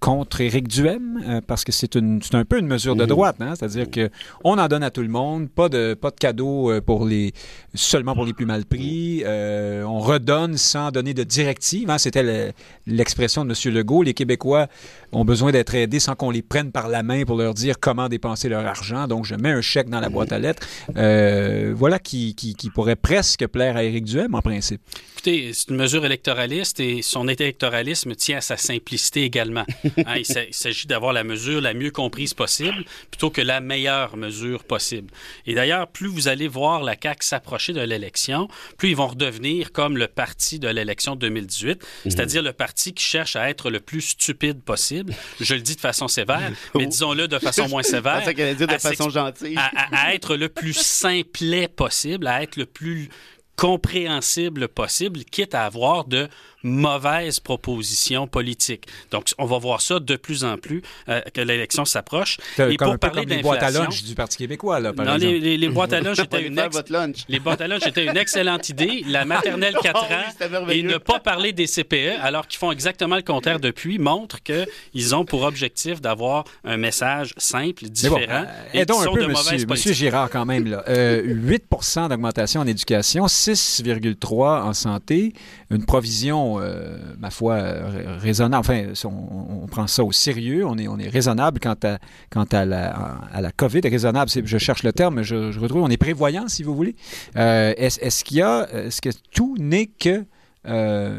[0.00, 1.42] contre Éric Duhem?
[1.46, 3.08] Parce que c'est c'est un peu une mesure de Mhm.
[3.08, 3.54] droite, hein?
[3.56, 4.10] c'est-à-dire que
[4.44, 7.32] on en donne à tout le monde, pas de pas de cadeaux euh, pour les
[7.74, 9.22] seulement pour les plus mal pris.
[9.24, 11.88] Euh, on redonne sans donner de directive.
[11.90, 11.98] hein?
[11.98, 12.52] C'était le-
[12.86, 13.74] l'expression de M.
[13.74, 14.02] Legault.
[14.02, 14.66] Les Québécois
[15.12, 18.08] ont besoin d'être aidés sans qu'on les prenne par la main pour leur dire comment
[18.08, 19.06] dépenser leur argent.
[19.08, 20.66] Donc, je mets un chèque dans la boîte à lettres.
[20.96, 24.80] Euh, voilà qui, qui, qui pourrait presque plaire à Éric Duhem, en principe.
[25.14, 29.64] Écoutez, c'est une mesure électoraliste et son électoralisme tient à sa simplicité également.
[30.06, 34.64] Hein, il s'agit d'avoir la mesure la mieux comprise possible plutôt que la meilleure mesure
[34.64, 35.12] possible.
[35.46, 38.48] Et d'ailleurs, plus vous allez voir la CAQ s'approcher de l'élection,
[38.78, 43.36] plus ils vont redevenir comme le parti de l'élection 2018, c'est-à-dire le parti qui cherche
[43.36, 45.14] à être le plus stupide possible.
[45.40, 48.22] Je le dis de façon sévère, mais disons-le de façon moins sévère.
[48.26, 49.56] allait dire de à façon gentille.
[49.56, 53.08] à, à- à être le plus simplet possible, à être le plus
[53.56, 56.28] compréhensible possible, quitte à avoir de
[56.62, 58.84] mauvaises propositions politiques.
[59.10, 62.38] Donc, on va voir ça de plus en plus euh, que l'élection s'approche.
[62.58, 65.32] Et comme, pour parler les boîtes à lunch du Parti québécois, là, par non, exemple.
[65.34, 67.16] les, les- les boîtes à lunch étaient une, faire ex- votre lunch.
[67.28, 69.02] les boîtes à lunch étaient une excellente idée.
[69.06, 72.72] La maternelle 4 Oh oui, ans et ne pas parler des CPE, alors qu'ils font
[72.72, 78.16] exactement le contraire depuis, montre qu'ils ont pour objectif d'avoir un message simple, Mais bon,
[78.16, 79.92] différent, euh, et qui aidons un sont peu, de mauvaises monsieur, monsieur.
[79.92, 80.66] Girard, quand même.
[80.66, 80.84] Là.
[80.88, 81.64] Euh, 8
[82.08, 85.32] d'augmentation en éducation, 6,3 en santé,
[85.70, 88.60] une provision, euh, ma foi, euh, raisonnable.
[88.60, 91.98] Enfin, on, prend ça au sérieux, on est, on est raisonnable quant à,
[92.30, 92.90] quant à, la,
[93.32, 93.80] à la COVID.
[93.84, 96.96] Raisonnable, je cherche le terme, mais je, retrouve, on est prévoyant, si vous voulez.
[97.36, 100.24] Euh, est-ce, qu'il y a, est-ce que tout n'est que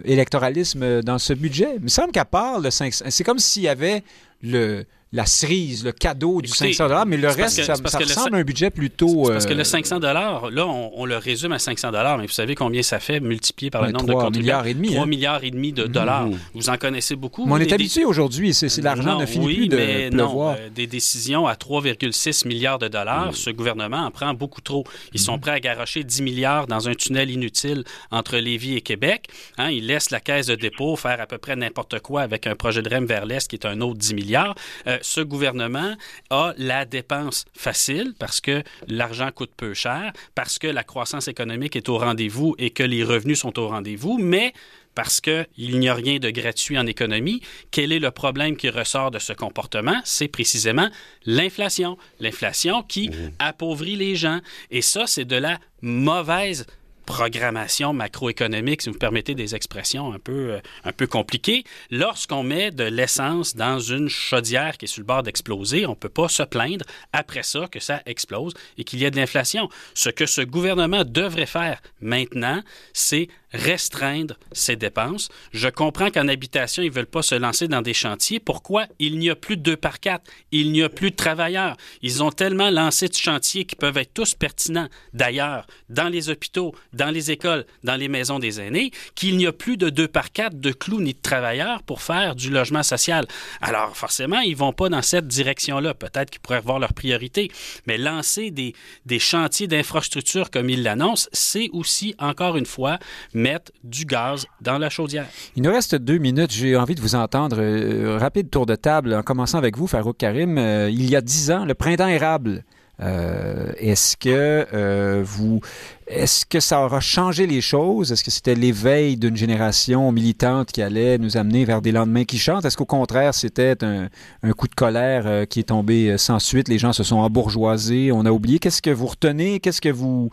[0.04, 1.70] électoralisme dans ce budget?
[1.78, 4.04] Il me semble qu'à part le 500, c'est comme s'il y avait
[4.42, 8.40] le, la cerise, le cadeau du Écoutez, 500 mais le reste, que- ça, ressemble à
[8.40, 9.24] un budget plutôt...
[9.28, 12.56] Parce que euh, le 500 là, on, on le résume à 500 mais vous savez
[12.56, 14.40] combien ça fait multiplié par le nombre de 3 contribuables?
[14.42, 15.06] milliards et demi, 3 hein.
[15.06, 16.30] milliards et demi de dollars.
[16.54, 17.46] Vous en connaissez beaucoup.
[17.46, 20.10] mais on est des- habitué aujourd'hui, c'est, l'argent Non, ne finit oui, plus de mais
[20.12, 20.56] non, pleuvoir.
[20.58, 24.86] euh, des décisions à 3,6 milliards de dollars, ce gouvernement en prend beaucoup trop.
[25.14, 29.28] Ils sont prêts à garocher 10 milliards dans un tunnel inutile entre Lévis et Québec.
[29.58, 32.56] Hein, ils laissent la caisse de dépôt faire à peu près n'importe quoi avec un
[32.56, 34.56] projet de REM vers l'Est qui est un autre 10 milliards.
[34.88, 35.96] Euh, ce gouvernement
[36.30, 41.76] a la dépense facile parce que l'argent coûte peu cher, parce que la croissance économique
[41.76, 44.54] est au rendez-vous et que les revenus sont au rendez-vous, mais
[44.96, 47.42] parce qu'il n'y a rien de gratuit en économie.
[47.72, 50.02] Quel est le problème qui ressort de ce comportement?
[50.04, 50.90] C'est précisément
[51.26, 51.98] l'inflation.
[52.20, 54.40] L'inflation qui appauvrit les gens.
[54.70, 56.66] Et ça, c'est de la mauvaise
[57.12, 61.66] programmation macroéconomique, si vous me permettez des expressions un peu, euh, un peu compliquées.
[61.90, 65.96] Lorsqu'on met de l'essence dans une chaudière qui est sur le bord d'exploser, on ne
[65.96, 69.68] peut pas se plaindre après ça que ça explose et qu'il y ait de l'inflation.
[69.94, 75.30] Ce que ce gouvernement devrait faire maintenant, c'est restreindre ses dépenses.
[75.52, 78.40] Je comprends qu'en habitation, ils ne veulent pas se lancer dans des chantiers.
[78.40, 78.86] Pourquoi?
[79.00, 80.24] Il n'y a plus de 2 par 4.
[80.52, 81.76] Il n'y a plus de travailleurs.
[82.02, 86.74] Ils ont tellement lancé de chantiers qui peuvent être tous pertinents, d'ailleurs, dans les hôpitaux,
[86.94, 90.32] dans les écoles, dans les maisons des aînés, qu'il n'y a plus de 2 par
[90.32, 93.28] 4 de clous ni de travailleurs pour faire du logement social.
[93.62, 95.94] Alors, forcément, ils ne vont pas dans cette direction-là.
[95.94, 97.52] Peut-être qu'ils pourraient revoir leurs priorités.
[97.86, 98.74] Mais lancer des,
[99.06, 103.00] des chantiers d'infrastructure comme ils l'annoncent, c'est aussi, encore une fois,
[103.42, 105.26] mettre du gaz dans la chaudière.
[105.56, 106.52] Il nous reste deux minutes.
[106.52, 107.58] J'ai envie de vous entendre.
[107.60, 110.58] Euh, rapide tour de table, en commençant avec vous, Farouk Karim.
[110.58, 112.64] Euh, il y a dix ans, le printemps érable
[113.02, 115.60] Euh, est-ce que euh, vous,
[116.06, 118.12] est-ce que ça aura changé les choses?
[118.12, 122.38] Est-ce que c'était l'éveil d'une génération militante qui allait nous amener vers des lendemains qui
[122.38, 122.64] chantent?
[122.64, 124.10] Est-ce qu'au contraire c'était un,
[124.54, 126.68] coup de colère euh, qui est tombé sans suite?
[126.68, 128.60] Les gens se sont embourgeoisés, on a oublié.
[128.60, 129.60] Qu'est-ce que vous retenez?
[129.60, 130.30] Qu'est-ce que vous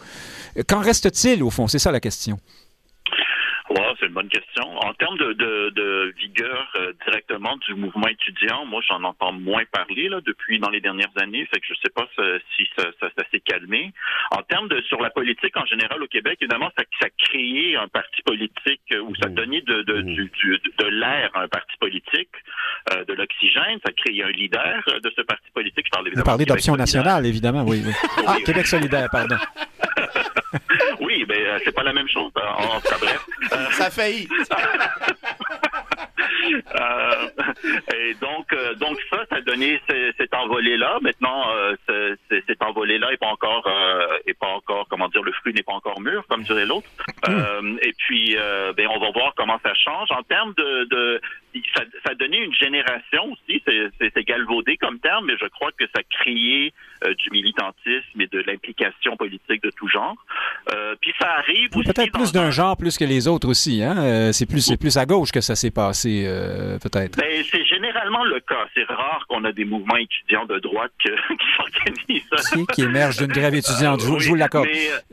[0.66, 1.68] Qu'en reste-t-il au fond?
[1.68, 2.38] C'est ça la question
[4.18, 4.64] bonne question.
[4.78, 9.62] En termes de, de, de vigueur euh, directement du mouvement étudiant, moi, j'en entends moins
[9.70, 11.46] parler là, depuis dans les dernières années.
[11.46, 12.08] Fait que je sais pas
[12.56, 13.92] si ça, ça, ça s'est calmé.
[14.32, 17.76] En termes de sur la politique en général au Québec, évidemment, ça, ça a créé
[17.76, 19.34] un parti politique euh, ou ça a mmh.
[19.34, 20.14] donné de, de, mmh.
[20.14, 22.34] du, de l'air à un parti politique,
[22.92, 23.78] euh, de l'oxygène.
[23.84, 25.86] Ça a créé un leader de ce parti politique.
[25.86, 27.84] Je parle Vous parlez d'option nationale, évidemment, oui.
[27.86, 27.92] oui.
[28.26, 29.36] Ah, Québec solidaire, pardon.
[31.00, 32.30] oui, mais euh, c'est pas la même chose.
[32.36, 33.26] En, en bref.
[33.52, 34.28] Euh, ça a failli.
[36.50, 37.28] Euh,
[37.94, 39.80] et donc, euh, donc ça, ça a donné
[40.16, 40.98] cet envolé-là.
[41.02, 45.52] Maintenant, euh, cet envolé-là est pas encore, euh, est pas encore, comment dire, le fruit
[45.52, 46.88] n'est pas encore mûr, comme dirait l'autre.
[47.26, 47.78] Hmm.
[47.82, 48.36] et puis,
[48.76, 51.20] ben, on va voir comment ça change en termes de, de
[51.74, 53.62] ça, ça, a donné une génération aussi.
[53.66, 56.72] C'est galvaudé comme terme, mais je crois que ça a créé
[57.18, 60.16] du militantisme et de l'implication politique de tout genre.
[61.00, 61.92] puis ça arrive aussi.
[61.92, 63.82] Peut-être plus d'un genre plus que les autres aussi.
[63.82, 64.32] Hein?
[64.32, 66.24] c'est plus, c'est plus à gauche que ça s'est passé.
[66.26, 67.18] Euh, peut-être?
[67.18, 68.66] Ben, c'est généralement le cas.
[68.74, 71.08] C'est rare qu'on a des mouvements étudiants de droite qui
[71.56, 72.66] s'organisent.
[72.72, 74.68] qui émergent d'une grève étudiante, je, vous l'accorde.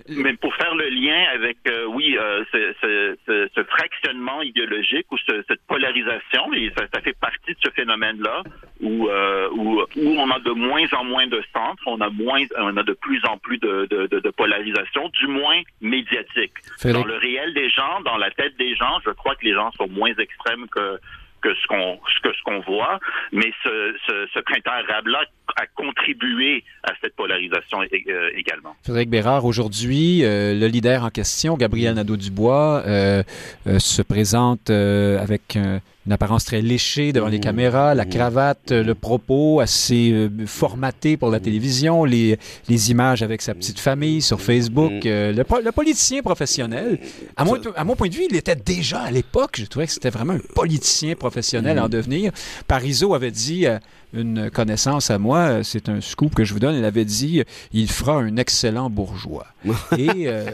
[0.09, 5.11] Mais, mais, pour faire le lien avec, euh, oui, euh, ce, ce, ce, fractionnement idéologique
[5.11, 8.43] ou cette polarisation, et ça, ça, fait partie de ce phénomène-là
[8.81, 12.75] où, où, où, on a de moins en moins de centres, on a, moins, on
[12.77, 16.53] a de plus en plus de, de, de, de polarisation, du moins médiatique.
[16.83, 19.71] Dans le réel des gens, dans la tête des gens, je crois que les gens
[19.71, 20.99] sont moins extrêmes que
[21.41, 22.99] que ce qu'on que ce qu'on voit,
[23.31, 25.25] mais ce, ce, ce printemps arabe-là
[25.57, 28.75] a contribué à cette polarisation euh, également.
[28.83, 33.23] Frédéric Bérard, aujourd'hui, euh, le leader en question, Gabriel Nadeau-Dubois, euh,
[33.67, 35.57] euh se présente euh, avec
[36.05, 37.41] une apparence très léchée devant les mmh.
[37.41, 38.09] caméras, la mmh.
[38.09, 41.41] cravate, le propos assez euh, formaté pour la mmh.
[41.41, 42.37] télévision, les,
[42.69, 45.05] les images avec sa petite famille sur Facebook.
[45.05, 46.99] Euh, le, le, politicien professionnel,
[47.35, 49.93] à mon, à mon point de vue, il était déjà à l'époque, je trouvais que
[49.93, 52.31] c'était vraiment un politicien professionnel en devenir.
[52.67, 53.79] Parizeau avait dit euh,
[54.15, 57.43] une connaissance à moi, c'est un scoop que je vous donne, elle avait dit
[57.73, 59.47] il fera un excellent bourgeois.
[59.97, 60.45] Et euh,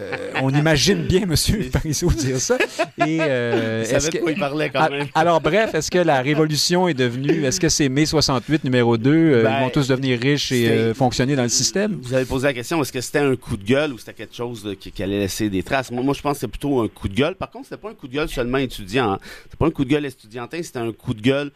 [0.41, 1.35] on imagine bien M.
[1.71, 2.57] Parizeau dire ça.
[3.05, 5.07] Et, euh, de quoi il parlait quand même.
[5.15, 9.11] Alors, bref, est-ce que la révolution est devenue, est-ce que c'est mai 68 numéro 2,
[9.11, 11.99] euh, ben, ils vont tous devenir riches et euh, fonctionner dans le système?
[12.01, 14.35] Vous avez posé la question, est-ce que c'était un coup de gueule ou c'était quelque
[14.35, 15.91] chose qui, qui, allait laisser des traces?
[15.91, 17.35] Moi, moi je pense que c'est plutôt un coup de gueule.
[17.35, 19.13] Par contre, c'était pas un coup de gueule seulement étudiant.
[19.13, 19.19] Hein.
[19.43, 21.51] C'était pas un coup de gueule estudiantin, c'était un coup de gueule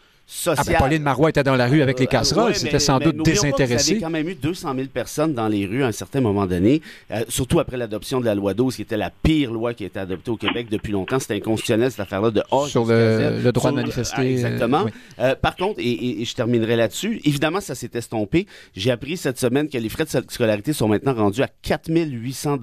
[0.47, 2.55] ah, ben, Pauline Marois était dans la rue avec les euh, casseroles.
[2.55, 3.91] C'était sans doute désintéressé.
[3.91, 6.19] Il y avait quand même eu 200 000 personnes dans les rues à un certain
[6.19, 9.75] moment donné, euh, surtout après l'adoption de la loi 12, qui était la pire loi
[9.75, 11.19] qui a été adoptée au Québec depuis longtemps.
[11.19, 12.69] C'était inconstitutionnel, cette affaire-là de H.
[12.69, 14.15] Sur le, droit de manifester.
[14.17, 14.85] Ah, exactement.
[15.19, 18.47] Euh, par contre, et, et, je terminerai là-dessus, évidemment, ça s'est estompé.
[18.75, 22.57] J'ai appris cette semaine que les frais de scolarité sont maintenant rendus à 4 800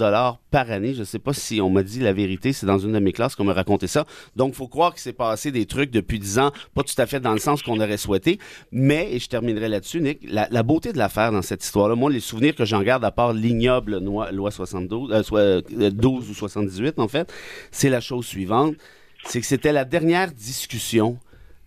[0.50, 0.94] par année.
[0.94, 2.52] Je ne sais pas si on m'a dit la vérité.
[2.52, 4.04] C'est dans une de mes classes qu'on m'a raconté ça.
[4.34, 7.20] Donc, faut croire qu'il s'est passé des trucs depuis 10 ans, pas tout à fait
[7.20, 8.38] dans le sens qu'on aurait souhaité.
[8.70, 12.20] Mais, et je terminerai là-dessus, Nick, la, beauté de l'affaire dans cette histoire-là, moi, les
[12.20, 16.98] souvenirs que j'en garde, à part l'ignoble loi 72, euh, soit 12 euh, ou 78,
[16.98, 17.30] en fait,
[17.70, 18.76] c'est la chose suivante.
[19.24, 21.18] C'est que c'était la dernière discussion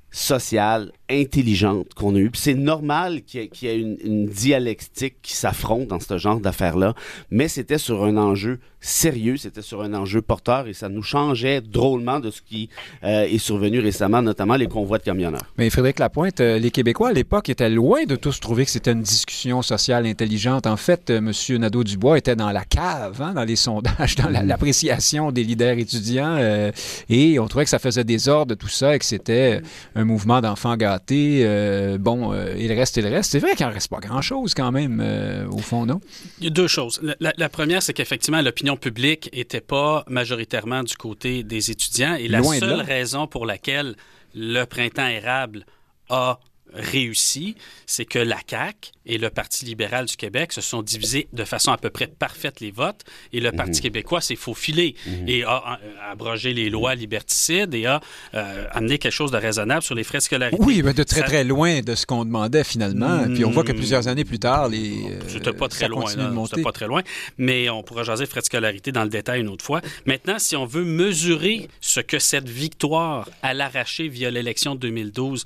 [0.09, 2.31] sociale, intelligente qu'on a eue.
[2.33, 6.95] c'est normal qu'il y ait, une, une, dialectique qui s'affronte dans ce genre d'affaires-là,
[7.29, 11.59] mais c'était sur un enjeu sérieux, c'était sur un enjeu porteur et ça nous changeait
[11.59, 12.69] drôlement de ce qui
[13.03, 15.41] euh, est survenu récemment, notamment les convois de camionneurs.
[15.57, 18.91] Mais Frédéric Lapointe, euh, les Québécois à l'époque étaient loin de tous trouver que c'était
[18.91, 20.67] une discussion sociale intelligente.
[20.67, 21.31] En fait, euh, M.
[21.61, 24.45] Nadeau-Dubois était dans la cave, hein, dans les sondages, dans mm.
[24.45, 26.71] l'appréciation des leaders étudiants euh,
[27.09, 29.61] et on trouvait que ça faisait désordre tout ça et que c'était
[29.95, 30.94] un mouvement d'enfants gâtés.
[31.11, 33.31] Euh, bon, il reste le reste.
[33.31, 35.03] C'est vrai qu'il n'en reste pas grand-chose quand même,
[35.51, 36.01] au fond, non?
[36.39, 37.01] Il y a deux choses.
[37.19, 42.15] La, la première, c'est qu'effectivement, l'opinion public n'était pas majoritairement du côté des étudiants.
[42.15, 43.95] Et la seule raison pour laquelle
[44.33, 45.65] le printemps érable
[46.09, 46.39] a
[46.75, 47.55] réussi,
[47.85, 51.71] c'est que la CAQ et le Parti libéral du Québec se sont divisés de façon
[51.71, 53.03] à peu près parfaite les votes
[53.33, 53.81] et le Parti mhm.
[53.81, 55.29] québécois s'est faufilé mhm.
[55.29, 58.01] et a, abrogé les lois liberticides et a
[58.33, 60.61] euh, amené quelque chose de raisonnable sur les frais de scolarité.
[60.63, 63.25] Oui, mais de très très loin de ce qu'on demandait finalement.
[63.33, 63.77] Puis on voit que hmm.
[63.77, 64.95] plusieurs années plus tard, les
[65.27, 67.01] c'était pas très loin, c'était pas très loin,
[67.37, 69.81] mais on pourra jaser frais de scolarité dans le détail une autre fois.
[70.05, 75.45] Maintenant, si on veut mesurer ce que cette victoire à l'arraché via l'élection de 2012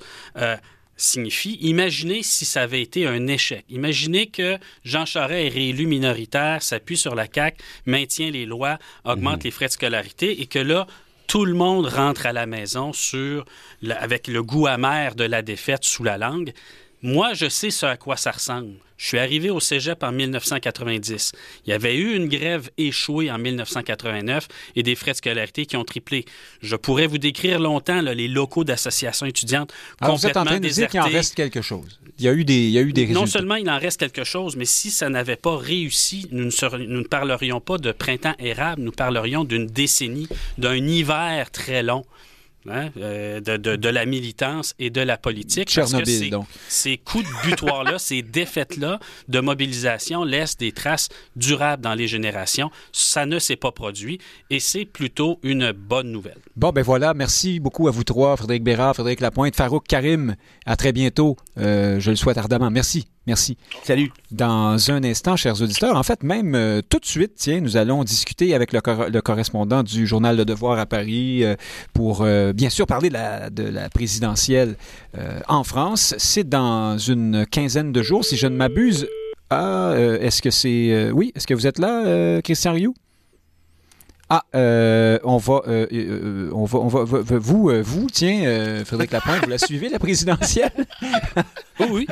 [1.00, 1.58] signifie.
[1.60, 3.64] Imaginez si ça avait été un échec.
[3.68, 9.44] Imaginez que Jean Charest est réélu minoritaire, s'appuie sur la CAQ, maintient les lois, augmente
[9.44, 10.86] les frais de scolarité et que là,
[11.26, 13.44] tout le monde rentre à la maison sur,
[13.88, 16.52] avec le goût amer de la défaite sous la langue.
[17.02, 18.74] Moi, je sais ce à quoi ça ressemble.
[18.98, 21.32] Je suis arrivé au cégep en 1990.
[21.64, 24.46] Il y avait eu une grève échouée en 1989
[24.76, 26.26] et des frais de scolarité qui ont triplé.
[26.60, 29.72] Je pourrais vous décrire longtemps les locaux d'associations étudiantes
[30.02, 31.98] Alors, vous êtes en train de dire qu'il en reste quelque chose.
[32.18, 33.20] Il y a eu des, il y a eu des résultats.
[33.20, 36.76] Non seulement il en reste quelque chose, mais si ça n'avait pas réussi, nous ne,
[36.76, 40.28] nous ne parlerions pas de printemps érable, nous parlerions d'une décennie,
[40.58, 42.04] d'un hiver très long.
[42.68, 45.72] Hein, euh, de, de, de, la militance et de la politique.
[45.74, 46.46] Parce que ces, donc.
[46.68, 52.70] ces coups de butoir-là, ces défaites-là de mobilisation laissent des traces durables dans les générations.
[52.92, 54.18] Ça ne s'est pas produit
[54.50, 56.36] et c'est plutôt une bonne nouvelle.
[56.54, 57.14] Bon, ben voilà.
[57.14, 60.36] Merci beaucoup à vous trois, Frédéric Bérard, Frédéric Lapointe, Farouk Karim.
[60.66, 61.36] À très bientôt.
[61.56, 62.70] Euh, je le souhaite ardemment.
[62.70, 63.06] Merci.
[63.26, 63.58] Merci.
[63.84, 64.10] Salut.
[64.30, 68.02] Dans un instant, chers auditeurs, en fait, même euh, tout de suite, tiens, nous allons
[68.02, 71.54] discuter avec le, cor le correspondant du journal Le Devoir à Paris euh,
[71.92, 74.76] pour, euh, bien sûr, parler de la, de la présidentielle
[75.48, 76.14] en France.
[76.18, 79.06] C'est dans une quinzaine de jours, si je ne m'abuse.
[79.50, 81.10] Ah, est-ce que c'est...
[81.12, 82.94] oui, est-ce que vous êtes là, Christian Rioux?
[84.32, 89.42] Ah, euh, on, va, euh, euh, on va, on va, vous, vous, tiens, Frédéric Lapointe,
[89.42, 90.70] vous la suivez la présidentielle?
[91.88, 92.06] Oui.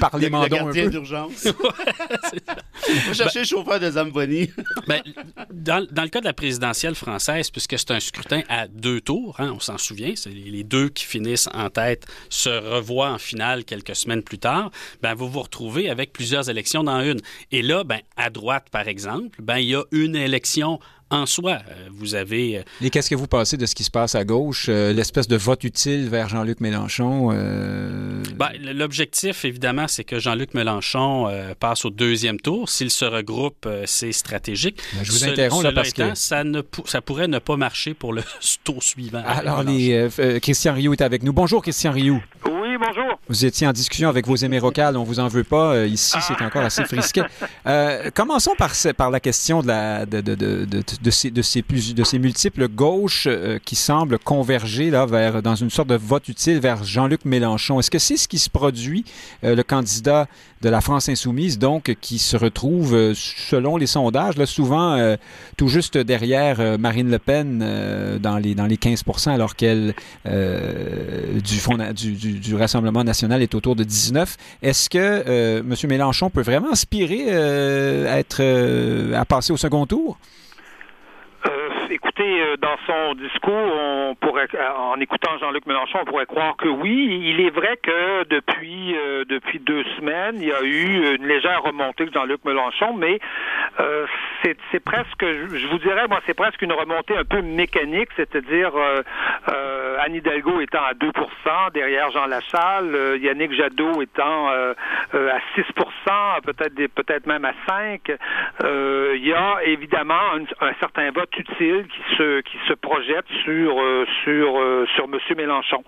[0.00, 0.90] Parlez-moi donc un peu.
[0.90, 1.46] d'urgence.
[3.06, 4.50] va chercher le chauffeur de Zamboni.
[4.86, 5.02] ben,
[5.52, 9.36] dans, dans, le cas de la présidentielle française, puisque c'est un scrutin à deux tours,
[9.38, 13.64] hein, on s'en souvient, c'est les deux qui finissent en tête se revoient en finale
[13.64, 14.70] quelques semaines plus tard.
[15.02, 17.20] Ben, vous vous retrouvez avec plusieurs élections dans une.
[17.50, 20.80] Et là, ben, à droite, par exemple, ben, il y a une élection
[21.10, 21.58] en soi.
[21.68, 22.58] Euh, vous avez...
[22.58, 25.28] euh, Et qu'est-ce que vous pensez de ce qui se passe à gauche, euh, l'espèce
[25.28, 27.30] de vote utile vers Jean-Luc Mélenchon?
[27.32, 32.68] euh, Ben, L'objectif, évidemment, c'est que Jean-Luc Mélenchon euh, passe au deuxième tour.
[32.68, 34.80] S'il se regroupe, euh, c'est stratégique.
[34.94, 37.56] Ben, je vous Ce- interromps, là, parce que- étant, ça, ne ça pourrait ne pas
[37.56, 38.22] marcher pour le
[38.64, 39.22] tour suivant.
[39.26, 40.08] Alors, les,
[40.40, 41.32] Christian Rioux est avec nous.
[41.32, 42.22] Bonjour, Christian Rioux.
[42.46, 43.18] Oui, bonjour.
[43.28, 45.74] Vous étiez en discussion avec vos aimés locales, on vous en veut pas.
[45.74, 47.22] Euh, ici, c'est encore assez frisquet.
[47.66, 51.62] Euh, commençons par, la question de, la, de, de, de, de, de ces, de, ces
[51.62, 55.96] plus, de ces multiples gauches euh, qui semblent converger là, vers, dans une sorte de
[55.96, 57.78] vote utile vers Jean-Luc Mélenchon.
[57.78, 59.04] Est-ce que c'est ce qui se produit,
[59.44, 60.26] euh, le candidat
[60.60, 65.16] de la France insoumise, donc, qui se retrouve, euh, selon les sondages, là, souvent euh,
[65.56, 69.94] tout juste derrière euh, Marine Le Pen dans, les, dans les 15% alors qu'elle,
[70.24, 75.74] du, du, du, du Rassemblement national, est autour de 19 Est-ce que M.
[75.88, 78.42] Mélenchon peut vraiment aspirer à, être,
[79.14, 80.18] à passer au second tour?
[82.22, 86.68] Euh, dans son discours, on pourrait, euh, en écoutant Jean-Luc Mélenchon, on pourrait croire que
[86.68, 87.22] oui.
[87.22, 91.62] Il est vrai que depuis euh, depuis deux semaines, il y a eu une légère
[91.62, 93.18] remontée de Jean-Luc Mélenchon, mais
[93.80, 94.06] euh,
[94.42, 99.02] c'est presque, je vous dirais, moi, c'est presque une remontée un peu mécanique, c'est-à-dire euh,
[99.48, 105.62] euh, Anne Hidalgo étant à 2% derrière Jean euh, Yannick Jadot étant à 6
[106.44, 108.10] peut-être peut-être même à 5
[108.64, 113.26] euh, il y a évidemment un, un certain vote utile qui se qui se projette
[113.44, 115.82] sur euh, sur euh, sur Monsieur Mélenchon.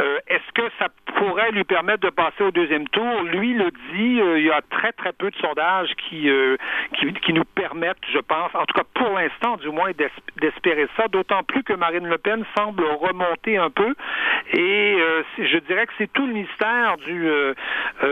[0.00, 3.22] Euh, Est-ce que ça pourrait lui permettre de passer au deuxième tour?
[3.24, 4.20] Lui le dit.
[4.36, 6.28] il y a très très peu de sondages qui
[7.22, 10.10] qui, nous permettent, je pense, en tout cas pour l'instant du moins, d'es-
[10.40, 11.08] d'espérer ça.
[11.08, 13.94] D'autant plus que Marine Le Pen semble remonter un peu.
[14.52, 14.96] Et
[15.38, 17.28] je dirais que c'est tout le mystère du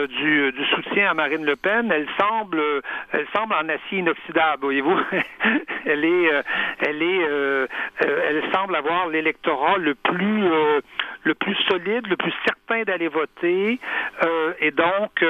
[0.08, 1.90] du, soutien à Marine Le Pen.
[1.92, 2.60] Elle semble
[3.12, 4.98] elle semble en acier inoxydable, voyez-vous.
[5.86, 6.30] elle est
[6.80, 7.66] elle est euh,
[8.04, 10.80] euh, elle semble avoir l'électorat le plus euh,
[11.24, 13.78] le plus solide, le plus certain d'aller voter.
[14.24, 15.22] Euh, et donc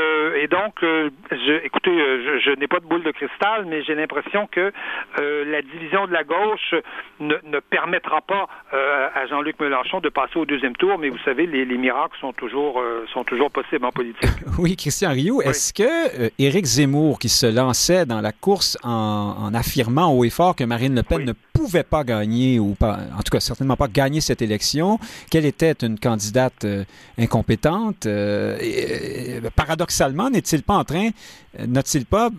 [0.43, 4.47] et donc je, écoutez, je, je n'ai pas de boule de cristal, mais j'ai l'impression
[4.47, 4.73] que
[5.19, 6.75] la division de la gauche
[7.21, 10.99] ne, ne permettra pas à Jean-Luc Mélenchon de passer au deuxième tour.
[10.99, 14.31] Mais vous savez, les, les miracles sont toujours sont toujours possibles en politique.
[14.59, 19.55] Oui, Christian Rioux, est-ce que Éric Zemmour, qui se lançait dans la course en, en
[19.55, 21.25] affirmant haut et fort que Marine Le Pen Oui.
[21.27, 21.33] ne
[21.63, 24.99] pouvait pas gagner, ou pas, en tout cas certainement pas gagner cette élection,
[25.31, 26.85] qu'elle était une candidate euh,
[27.19, 31.11] incompétente, euh, euh, paradoxalement, n'est-il pas en train
[31.67, 32.31] n'a-t-il pas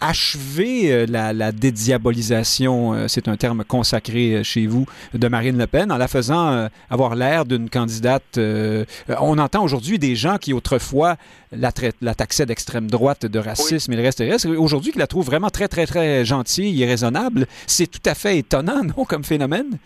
[0.00, 5.98] achevé la, la dédiabolisation, c'est un terme consacré chez vous, de Marine Le Pen, en
[5.98, 8.38] la faisant avoir l'air d'une candidate...
[8.38, 11.16] on entend aujourd'hui des gens qui autrefois
[11.52, 15.26] la, la taxaient d'extrême droite, de racisme et le reste reste, aujourd'hui qui la trouvent
[15.26, 17.46] vraiment très, très, très gentille et raisonnable.
[17.66, 19.78] C'est tout à fait étonnant, non, comme phénomène?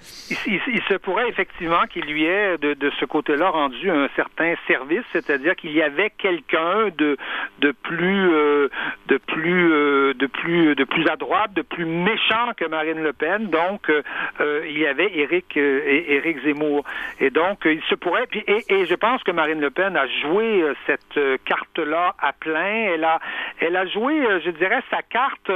[0.47, 5.05] Il, se pourrait effectivement qu'il lui ait, de, de ce côté-là, rendu un certain service,
[5.12, 7.16] c'est-à-dire qu'il y avait quelqu'un de,
[7.61, 8.68] de plus, euh,
[9.09, 13.12] de plus, euh, de plus, de plus à droite, de plus méchant que Marine Le
[13.12, 13.49] Pen.
[13.49, 16.85] Donc, euh, il y avait Éric, Éric Zemmour.
[17.18, 18.27] Et donc, il se pourrait.
[18.31, 22.93] Puis, et, je pense que Marine Le Pen a joué cette carte-là à plein.
[22.95, 23.18] Elle a,
[23.59, 24.14] elle a joué,
[24.45, 25.51] je dirais, sa carte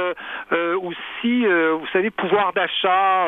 [0.51, 1.45] aussi.
[1.45, 3.27] vous savez, pouvoir d'achat.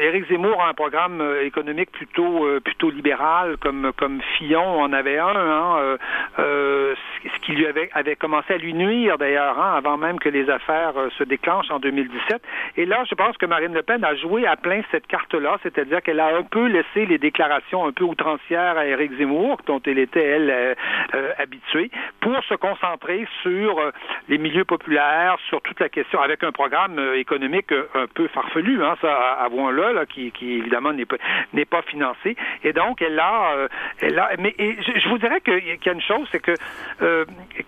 [0.00, 5.36] Éric Zemmour a un programme économique plutôt, plutôt libéral, comme comme Fillon en avait un.
[5.36, 5.96] Hein,
[6.36, 10.48] ce qui lui avait, avait commencé à lui nuire d'ailleurs, hein, avant même que les
[10.50, 12.42] affaires euh, se déclenchent en 2017.
[12.76, 16.02] Et là, je pense que Marine Le Pen a joué à plein cette carte-là, c'est-à-dire
[16.02, 19.98] qu'elle a un peu laissé les déclarations un peu outrancières à Éric Zemmour, dont elle
[19.98, 20.74] était, elle, euh,
[21.14, 23.80] euh, habituée, pour se concentrer sur
[24.28, 28.96] les milieux populaires, sur toute la question, avec un programme économique un peu farfelu, hein,
[29.00, 32.36] ça, avouons-le, là, qui, évidemment n'est pas, financé.
[32.64, 33.68] Et donc, elle a,
[34.00, 36.54] elle a mais je, vous dirais qu'il y a une chose, c'est que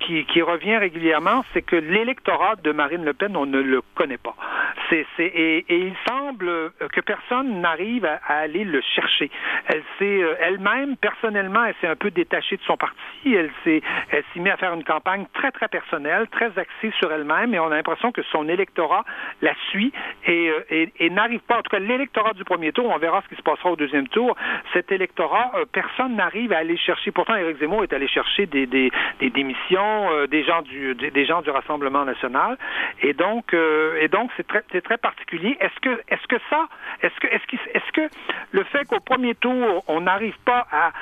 [0.00, 4.34] qui, revient régulièrement, c'est que l'électorat de Marine Le Pen, on ne le connaît pas.
[4.88, 9.30] C'est, et, il semble que personne n'arrive à, aller le chercher.
[9.66, 12.96] Elle s'est euh, elle-même, personnellement, elle s'est un peu détachée de son parti.
[13.24, 17.54] Elle s'est, elle met à faire une campagne très, très personnelle, très axée sur elle-même,
[17.54, 19.04] et on a l'impression que son électorat
[19.42, 19.92] la suit
[20.26, 23.36] et, euh, n'arrive pas, en tout cas l'électorat du premier tour, on verra ce qui
[23.36, 24.36] se passera au deuxième tour,
[24.72, 27.10] cet électorat, personne n'arrive à aller chercher.
[27.10, 31.24] Pourtant, Éric Zemmour est allé chercher des, des, des démissions euh, des gens du des,
[31.24, 32.58] gens du Rassemblement national
[33.02, 35.56] et donc euh, et donc c'est très c'est très particulier.
[35.60, 36.68] Est-ce que est-ce que ça
[37.02, 38.14] est-ce que est-ce est-ce que
[38.52, 40.92] le fait qu'au premier tour on n'arrive pas à,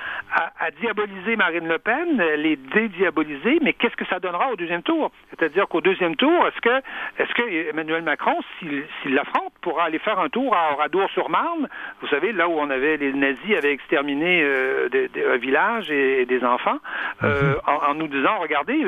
[0.59, 5.11] à, diaboliser Marine Le Pen, les dédiaboliser, mais qu'est-ce que ça donnera au deuxième tour?
[5.31, 6.83] C'est-à-dire qu'au deuxième tour, est-ce que
[7.19, 11.69] est-ce que Emmanuel Macron s'il l'affronte pourra aller faire un tour à Oradour-sur-Marne,
[12.01, 14.89] vous savez là où on avait les nazis avaient exterminé euh,
[15.33, 16.79] un village et, des enfants
[17.23, 17.61] euh, mhm.
[17.67, 18.79] en, en, nous disant, regardez,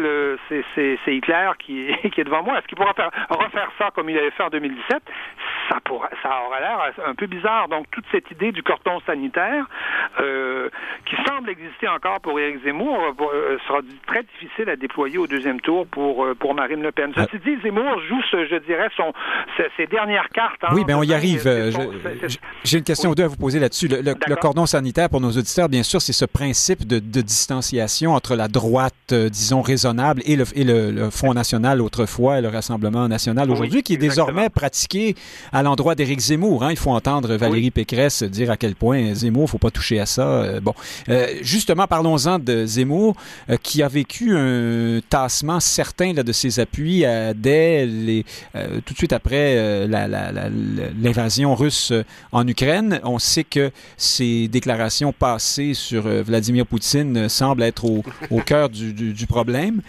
[0.74, 2.59] c'est Hitler qui, qui, est devant moi.
[2.59, 5.03] Est-ce qu'il pourra faire, refaire ça comme il avait fait en 2017
[5.70, 7.68] ça, pourra, ça aura l'air un peu bizarre.
[7.68, 9.66] Donc, toute cette idée du cordon sanitaire,
[10.20, 10.68] euh,
[11.07, 15.61] qui semble exister encore pour Éric Zemmour, euh, sera très difficile à déployer au deuxième
[15.61, 17.12] tour pour, euh, pour Marine Le Pen.
[17.14, 19.12] Ceci dit, Zemmour joue, je dirais, son,
[19.76, 20.62] ses, dernières cartes.
[20.62, 21.42] Hein, oui, mais on y arrive.
[22.64, 23.88] J'ai une question ou deux à vous poser là-dessus.
[23.88, 28.34] Le, cordon sanitaire, pour nos auditeurs, bien sûr, c'est ce principe de, de, distanciation entre
[28.34, 33.51] la droite, disons, raisonnable et le, et le, Front national autrefois et le Rassemblement national
[33.51, 35.14] aujourd'hui, qui est désormais pratiqué
[35.53, 36.64] à l'endroit d'Éric Zemmour.
[36.64, 36.70] Hein.
[36.70, 40.22] Il faut entendre Valérie Pécresse dire à quel point Zemmour, faut pas toucher à ça.
[40.22, 40.74] Euh, bon,
[41.09, 43.16] euh, justement, parlons-en de Zemmour,
[43.49, 47.05] euh, qui a vécu un tassement certain là, de ses appuis
[47.36, 48.24] dès les,
[48.84, 51.93] tout de suite après l'invasion russe
[52.32, 53.01] en Ukraine.
[53.05, 58.93] On sait que ses déclarations passées sur Vladimir Poutine semblent être au, au cœur du,
[58.93, 59.82] du, du problème.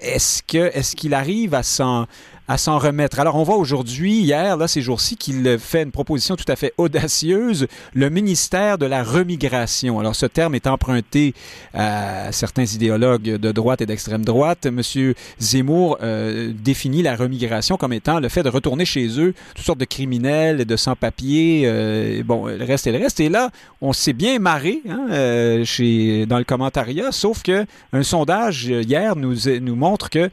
[0.00, 2.06] Est-ce que est-ce qu'il arrive à s'en
[2.48, 3.20] à s'en remettre.
[3.20, 6.74] Alors, on voit aujourd'hui, hier, là, ces jours-ci, qu'il fait une proposition tout à fait
[6.76, 10.00] audacieuse, le ministère de la remigration.
[10.00, 11.34] Alors, ce terme est emprunté
[11.72, 14.66] à certains idéologues de droite et d'extrême droite.
[14.66, 19.64] Monsieur Zemmour euh, définit la remigration comme étant le fait de retourner chez eux toutes
[19.64, 23.20] sortes de criminels, de sans-papiers, euh, bon, le reste et le reste.
[23.20, 28.02] Et là, on s'est bien marré hein, euh, chez, dans le commentariat, sauf que un
[28.02, 30.30] sondage hier nous, nous montre que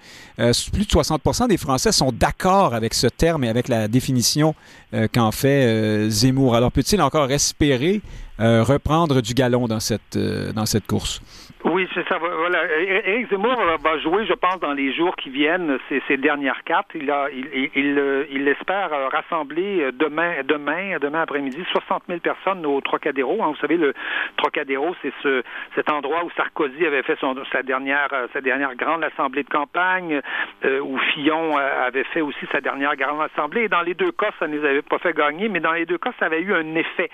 [0.71, 4.55] plus de 60 des Français sont d'accord avec ce terme et avec la définition
[4.93, 6.55] euh, qu'en fait euh, Zemmour.
[6.55, 8.01] Alors peut-il encore espérer
[8.39, 11.21] euh, reprendre du galon dans cette, dans cette course?
[11.65, 12.17] Oui, c'est ça.
[12.17, 12.63] Voilà.
[12.79, 16.89] Éric Zemmour va jouer, je pense, dans les jours qui viennent, ses, dernières cartes.
[16.95, 22.79] Il, a, il, il, il, espère rassembler demain, demain, demain après-midi, 60 000 personnes au
[22.79, 23.43] Trocadéro.
[23.43, 23.49] Hein.
[23.49, 23.93] Vous savez, le
[24.37, 25.43] Trocadéro, c'est ce,
[25.75, 30.21] cet endroit où Sarkozy avait fait son, sa dernière, sa dernière grande assemblée de campagne,
[30.63, 33.63] où Fillon avait fait aussi sa dernière grande assemblée.
[33.63, 35.85] Et dans les deux cas, ça ne les avait pas fait gagner, mais dans les
[35.85, 37.09] deux cas, ça avait eu un effet.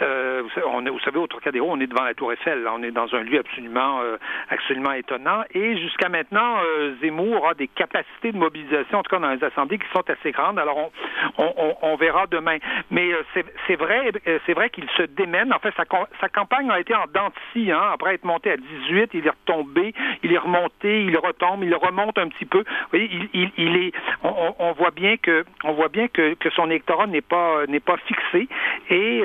[0.00, 2.66] Euh, vous savez, au Trocadéro, on est devant la Tour Eiffel.
[2.66, 5.42] On est dans un lieu absolument absolument, absolument étonnant.
[5.54, 6.56] Et jusqu'à maintenant,
[7.00, 10.30] Zemmour a des capacités de mobilisation, en tout cas dans les assemblées, qui sont assez
[10.32, 10.58] grandes.
[10.58, 10.90] Alors,
[11.38, 12.58] on, on, verra demain.
[12.90, 14.12] Mais c'est vrai,
[14.46, 15.52] c'est vrai qu'il se démène.
[15.52, 15.84] En fait, sa,
[16.20, 17.90] sa campagne a été en dents de hein.
[17.92, 22.18] Après être monté à 18, il est retombé, il est remonté, il retombe, il remonte
[22.18, 22.58] un petit peu.
[22.58, 26.66] Vous voyez, il, il, est, on, voit bien que, on voit bien que, que son
[26.66, 28.48] électorat n'est pas, n'est pas fixé.
[28.88, 29.22] Et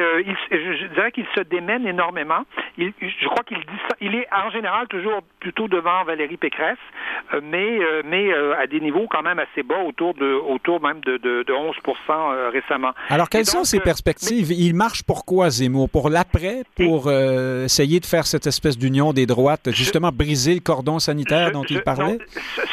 [0.52, 2.44] je, dirais qu'il se démène énormément.
[2.78, 3.64] Je crois qu'il
[4.02, 6.78] il est en général toujours plutôt devant Valérie Pécresse,
[7.34, 10.82] euh, mais, euh, mais euh, à des niveaux quand même assez bas, autour de, autour
[10.82, 11.76] même de, de, de 11
[12.52, 12.92] récemment.
[13.10, 14.52] Alors, quelles sont ses perspectives?
[14.52, 15.90] Il marche pourquoi, Zemmour?
[15.90, 21.00] Pour l'après, pour essayer de faire cette espèce d'union des droites, justement briser le cordon
[21.00, 22.18] sanitaire dont il parlait?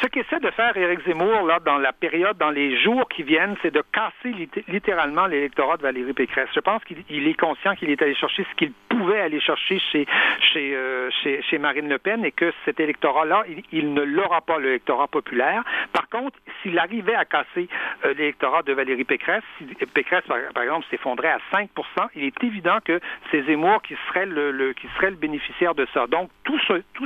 [0.00, 3.56] ce qu'essaie de faire Éric Zemmour, là, dans la période, dans les jours qui viennent,
[3.62, 6.48] c'est de casser littéralement l'électorat de Valérie Pécresse.
[6.54, 10.06] Je pense qu'il est conscient qu'il est allé chercher ce qu'il pouvait aller chercher chez,
[10.52, 10.76] chez,
[11.22, 15.64] chez, chez Marine Le Pen et que cet électorat-là, il, ne l'aura pas, l'électorat populaire.
[15.94, 17.66] Par contre, s'il arrivait à casser
[18.04, 21.68] euh, l'électorat de Valérie Pécresse, si Pécresse, par, exemple, s'effondrait à 5%
[22.14, 23.00] il est évident que
[23.30, 24.74] c'est Zemmour qui serait le,
[25.18, 26.06] bénéficiaire de ça.
[26.08, 26.60] Donc, tous,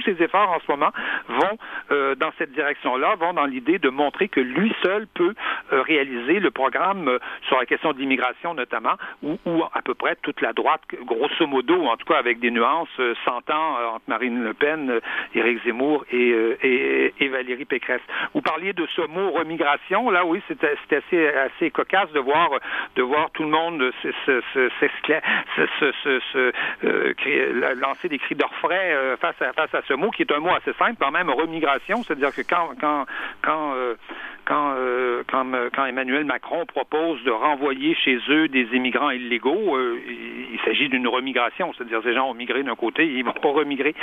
[0.04, 0.90] ces efforts en ce moment
[1.28, 1.58] vont
[1.92, 5.34] euh, dans cette direction-là, vont dans l'idée de montrer que lui seul peut
[5.72, 10.40] euh, réaliser le programme sur la question de l'immigration notamment, où, à peu près toute
[10.40, 12.88] la droite, grosso modo, en tout cas avec des nuances,
[13.24, 15.00] s'entend entre Marine Le Pen,
[15.34, 18.00] Éric Zemmour et, et, et, Valérie Pécresse.
[18.34, 22.50] Vous parliez de ce mot remigration, là oui, c'était assez, assez cocasse de voir,
[22.94, 23.92] de voir tout le monde
[27.80, 30.72] lancer des cris d'orfraie face à, face à ce mot qui est un mot assez
[30.74, 33.06] simple quand même, remigration, c'est-à-dire que quand, quand,
[33.42, 33.74] quand
[34.46, 40.00] quand, euh, quand, euh, Emmanuel Macron propose de renvoyer chez eux des immigrants illégaux, euh,
[40.52, 43.94] il, s'agit d'une remigration, c'est-à-dire ces gens ont migré d'un côté, ils vont pas remigrer,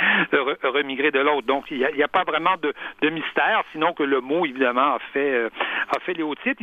[0.62, 1.46] remigrer de l'autre.
[1.46, 2.72] Donc il n'y a, a, pas vraiment de,
[3.02, 5.46] de, mystère, sinon que le mot évidemment a fait
[5.94, 6.62] a fait les hauts titres.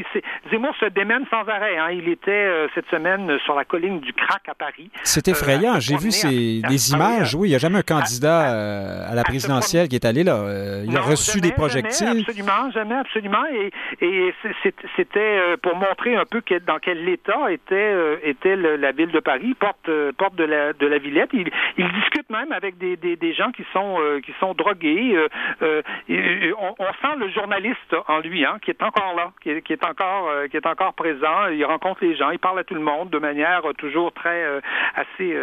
[0.49, 1.77] Zemmour se démène sans arrêt.
[1.77, 1.91] Hein.
[1.91, 4.89] Il était cette semaine sur la colline du Crac à Paris.
[5.03, 5.79] C'est effrayant.
[5.79, 7.35] J'ai vu ces, des images.
[7.35, 10.83] oui, il n'y a jamais un candidat à, la présidentielle qui est allé là.
[10.85, 12.07] il a reçu des projectiles.
[12.07, 13.45] Jamais, absolument, jamais, absolument.
[13.53, 13.71] Et
[14.01, 14.33] et,
[14.95, 19.19] c'était euh, pour montrer un peu dans quel état était, euh, était la ville de
[19.19, 21.29] Paris, porte, euh, porte de la, de la Villette.
[21.33, 25.17] Il, il discute même avec des, des, des gens qui sont, qui sont drogués.
[25.61, 30.29] on, on, sent le journaliste en lui, hein, qui est encore là, qui est, encore,
[30.49, 31.47] qui est encore présent.
[31.47, 34.45] Il rencontre les gens, il parle à tout le monde de manière toujours très
[34.95, 35.37] assez,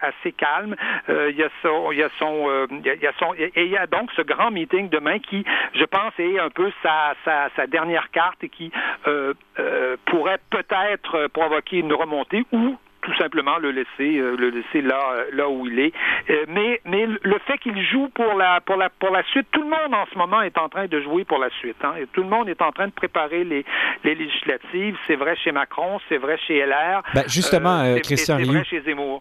[0.00, 0.76] assez calme.
[1.08, 3.76] il y a son, il y a son, il y a son, et il y
[3.76, 5.44] a donc ce grand meeting demain qui,
[5.74, 8.70] je pense, est un peu sa, sa dernière carte et qui
[9.06, 12.76] euh, euh, pourrait peut-être provoquer une remontée ou
[13.06, 15.92] tout simplement le laisser euh, le laisser là euh, là où il est.
[16.28, 19.62] Euh, mais mais le fait qu'il joue pour la pour la pour la suite, tout
[19.62, 21.76] le monde en ce moment est en train de jouer pour la suite.
[21.84, 23.64] Hein, tout le monde est en train de préparer les,
[24.02, 24.96] les législatives.
[25.06, 27.02] C'est vrai chez Macron, c'est vrai chez LR.
[27.14, 28.62] Ben justement, Christian Rioux,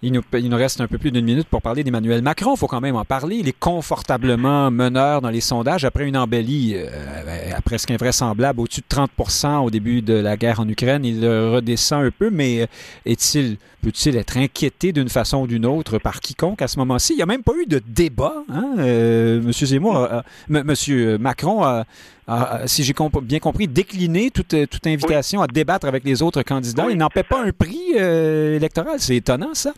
[0.02, 2.56] il nous, il nous reste un peu plus d'une minute pour parler d'Emmanuel Macron.
[2.56, 3.36] Il faut quand même en parler.
[3.36, 6.76] Il est confortablement meneur dans les sondages après une embellie
[7.64, 11.06] presque invraisemblable, au-dessus de 30% au début de la guerre en Ukraine.
[11.06, 12.68] Il redescend un peu, mais
[13.06, 17.14] est-il peut-il être inquiété d'une façon ou d'une autre par quiconque à ce moment-ci?
[17.14, 18.34] Il n'y a même pas eu de débat.
[18.50, 18.78] Hein?
[18.80, 20.10] Euh, Monsieur Zemmour,
[20.50, 21.86] Monsieur Macron a,
[22.66, 26.88] si j'ai bien compris, décliné toute, toute invitation à débattre avec les autres candidats.
[26.90, 29.00] Il n'en paie pas un prix euh, électoral.
[29.00, 29.72] C'est étonnant, ça.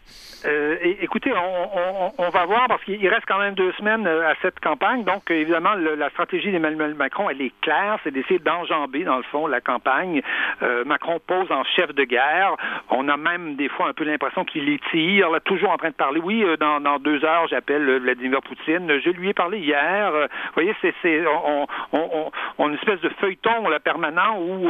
[0.45, 4.59] Euh, écoutez, on, va voir parce qu'il reste quand même deux semaines euh, à cette
[4.59, 5.03] campagne.
[5.03, 9.47] Donc, évidemment, la stratégie d'Emmanuel Macron, elle est claire, c'est d'essayer d'enjamber, dans le fond,
[9.47, 10.21] la campagne.
[10.61, 12.55] Euh, Macron pose en chef de guerre.
[12.89, 15.95] On a même des fois un peu l'impression qu'il étire, là, toujours en train de
[15.95, 16.21] parler.
[16.23, 18.99] Oui, dans, deux heures, j'appelle Vladimir Poutine.
[19.03, 20.11] Je lui ai parlé hier.
[20.11, 20.93] vous voyez, c'est
[21.27, 24.69] on, on, on, une espèce de feuilleton là, permanent où,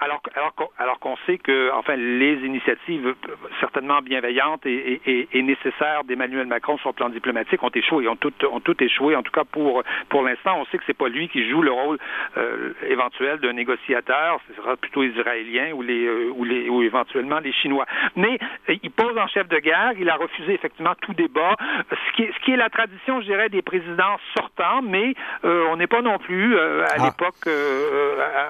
[0.00, 3.14] alors, alors, alors qu'on sait que, enfin, les initiatives
[3.60, 8.32] certainement bienveillantes et et, nécessaire d'Emmanuel Macron sur le plan diplomatique ont échoué, ont tout,
[8.50, 9.16] ont tout échoué.
[9.16, 11.72] En tout cas, pour, pour l'instant, on sait que c'est pas lui qui joue le
[11.72, 11.98] rôle
[12.36, 14.40] euh, éventuel d'un négociateur.
[14.48, 17.86] Ce sera plutôt israélien ou, les, euh, ou, les, ou éventuellement les Chinois.
[18.16, 18.38] Mais
[18.68, 19.92] euh, il pose en chef de guerre.
[19.98, 21.56] Il a refusé effectivement tout débat.
[21.90, 25.76] Ce qui est, ce qui est la tradition, je dirais, des présidents sortants, mais on
[25.76, 27.06] n'est pas non plus à ah.
[27.06, 27.48] l'époque,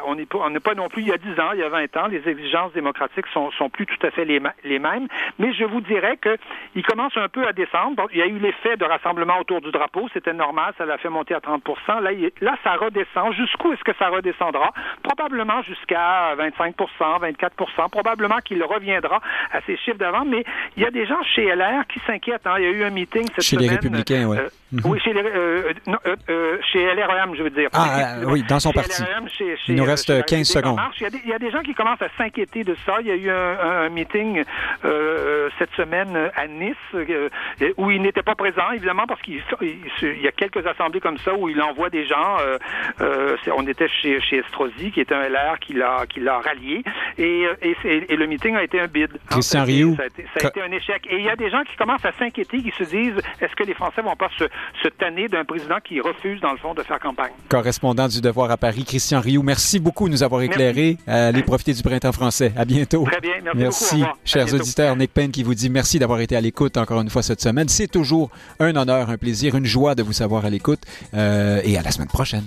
[0.07, 1.63] on n'est pas, on n'est pas non plus il y a 10 ans, il y
[1.63, 5.09] a 20 ans, les exigences démocratiques sont, sont plus tout à fait les, les mêmes.
[5.39, 6.37] Mais je vous dirais que
[6.75, 8.09] il commence un peu à descendre.
[8.13, 11.09] il y a eu l'effet de rassemblement autour du drapeau, c'était normal, ça l'a fait
[11.09, 13.33] monter à 30 Là, là ça redescend.
[13.35, 14.73] Jusqu'où est-ce que ça redescendra?
[15.03, 19.21] Probablement jusqu'à 25% 24% Probablement qu'il reviendra
[19.53, 20.45] à ces chiffres d'avant, mais
[20.77, 22.47] il y a des gens chez LR qui s'inquiètent.
[22.47, 22.55] Hein.
[22.59, 23.69] Il y a eu un meeting cette chez semaine.
[23.69, 24.39] les Républicains, oui.
[24.39, 24.49] Euh,
[24.85, 27.69] Oui, chez, les, euh, non, euh, euh, chez LREM, je veux dire.
[27.75, 29.03] Ah, euh, oui, dans son Chez parti.
[29.03, 30.93] LREM, chez- Il nous reste chez la 15 République en secondes.
[30.99, 32.97] Il y, a des, il y a des gens qui commencent à s'inquiéter de ça.
[33.01, 34.43] Il y a eu un, un- meeting
[34.85, 37.29] euh, cette semaine à Nice euh,
[37.77, 41.19] où il n'était pas présent, évidemment, parce qu'il il- il y a quelques assemblées comme
[41.19, 42.39] ça où il envoie des gens.
[42.41, 42.59] euh,
[43.01, 46.83] euh, on était chez, chez Estrosi, qui est un LR qui l'a qui l'a rallié,
[47.19, 49.11] et, euh, et, le meeting a été un bid.
[49.31, 49.97] Christian été- Rioux.
[49.97, 51.07] Ça a, été, ça a été un échec.
[51.11, 53.65] Et il y a des gens qui commencent à s'inquiéter, qui se disent est-ce que
[53.65, 54.45] les Français vont pas se,
[54.83, 58.51] se tanner d'un président qui refuse, dans le fond, de faire campagne Correspondant du Devoir
[58.51, 60.99] à Paris, Christian Rioux, merci beaucoup de nous avoir éclairés.
[61.09, 62.53] Euh, allez profiter du printemps français.
[62.57, 63.05] À bientôt.
[63.05, 64.11] Très bien, merci beaucoup.
[64.11, 67.11] À Chers auditeurs, Nick Payne qui vous dit merci d'avoir été à l'écoute encore une
[67.11, 67.69] fois cette semaine.
[67.69, 70.81] C'est toujours un honneur, un plaisir, une joie de vous savoir à l'écoute.
[71.15, 72.45] Euh, et à la semaine prochaine.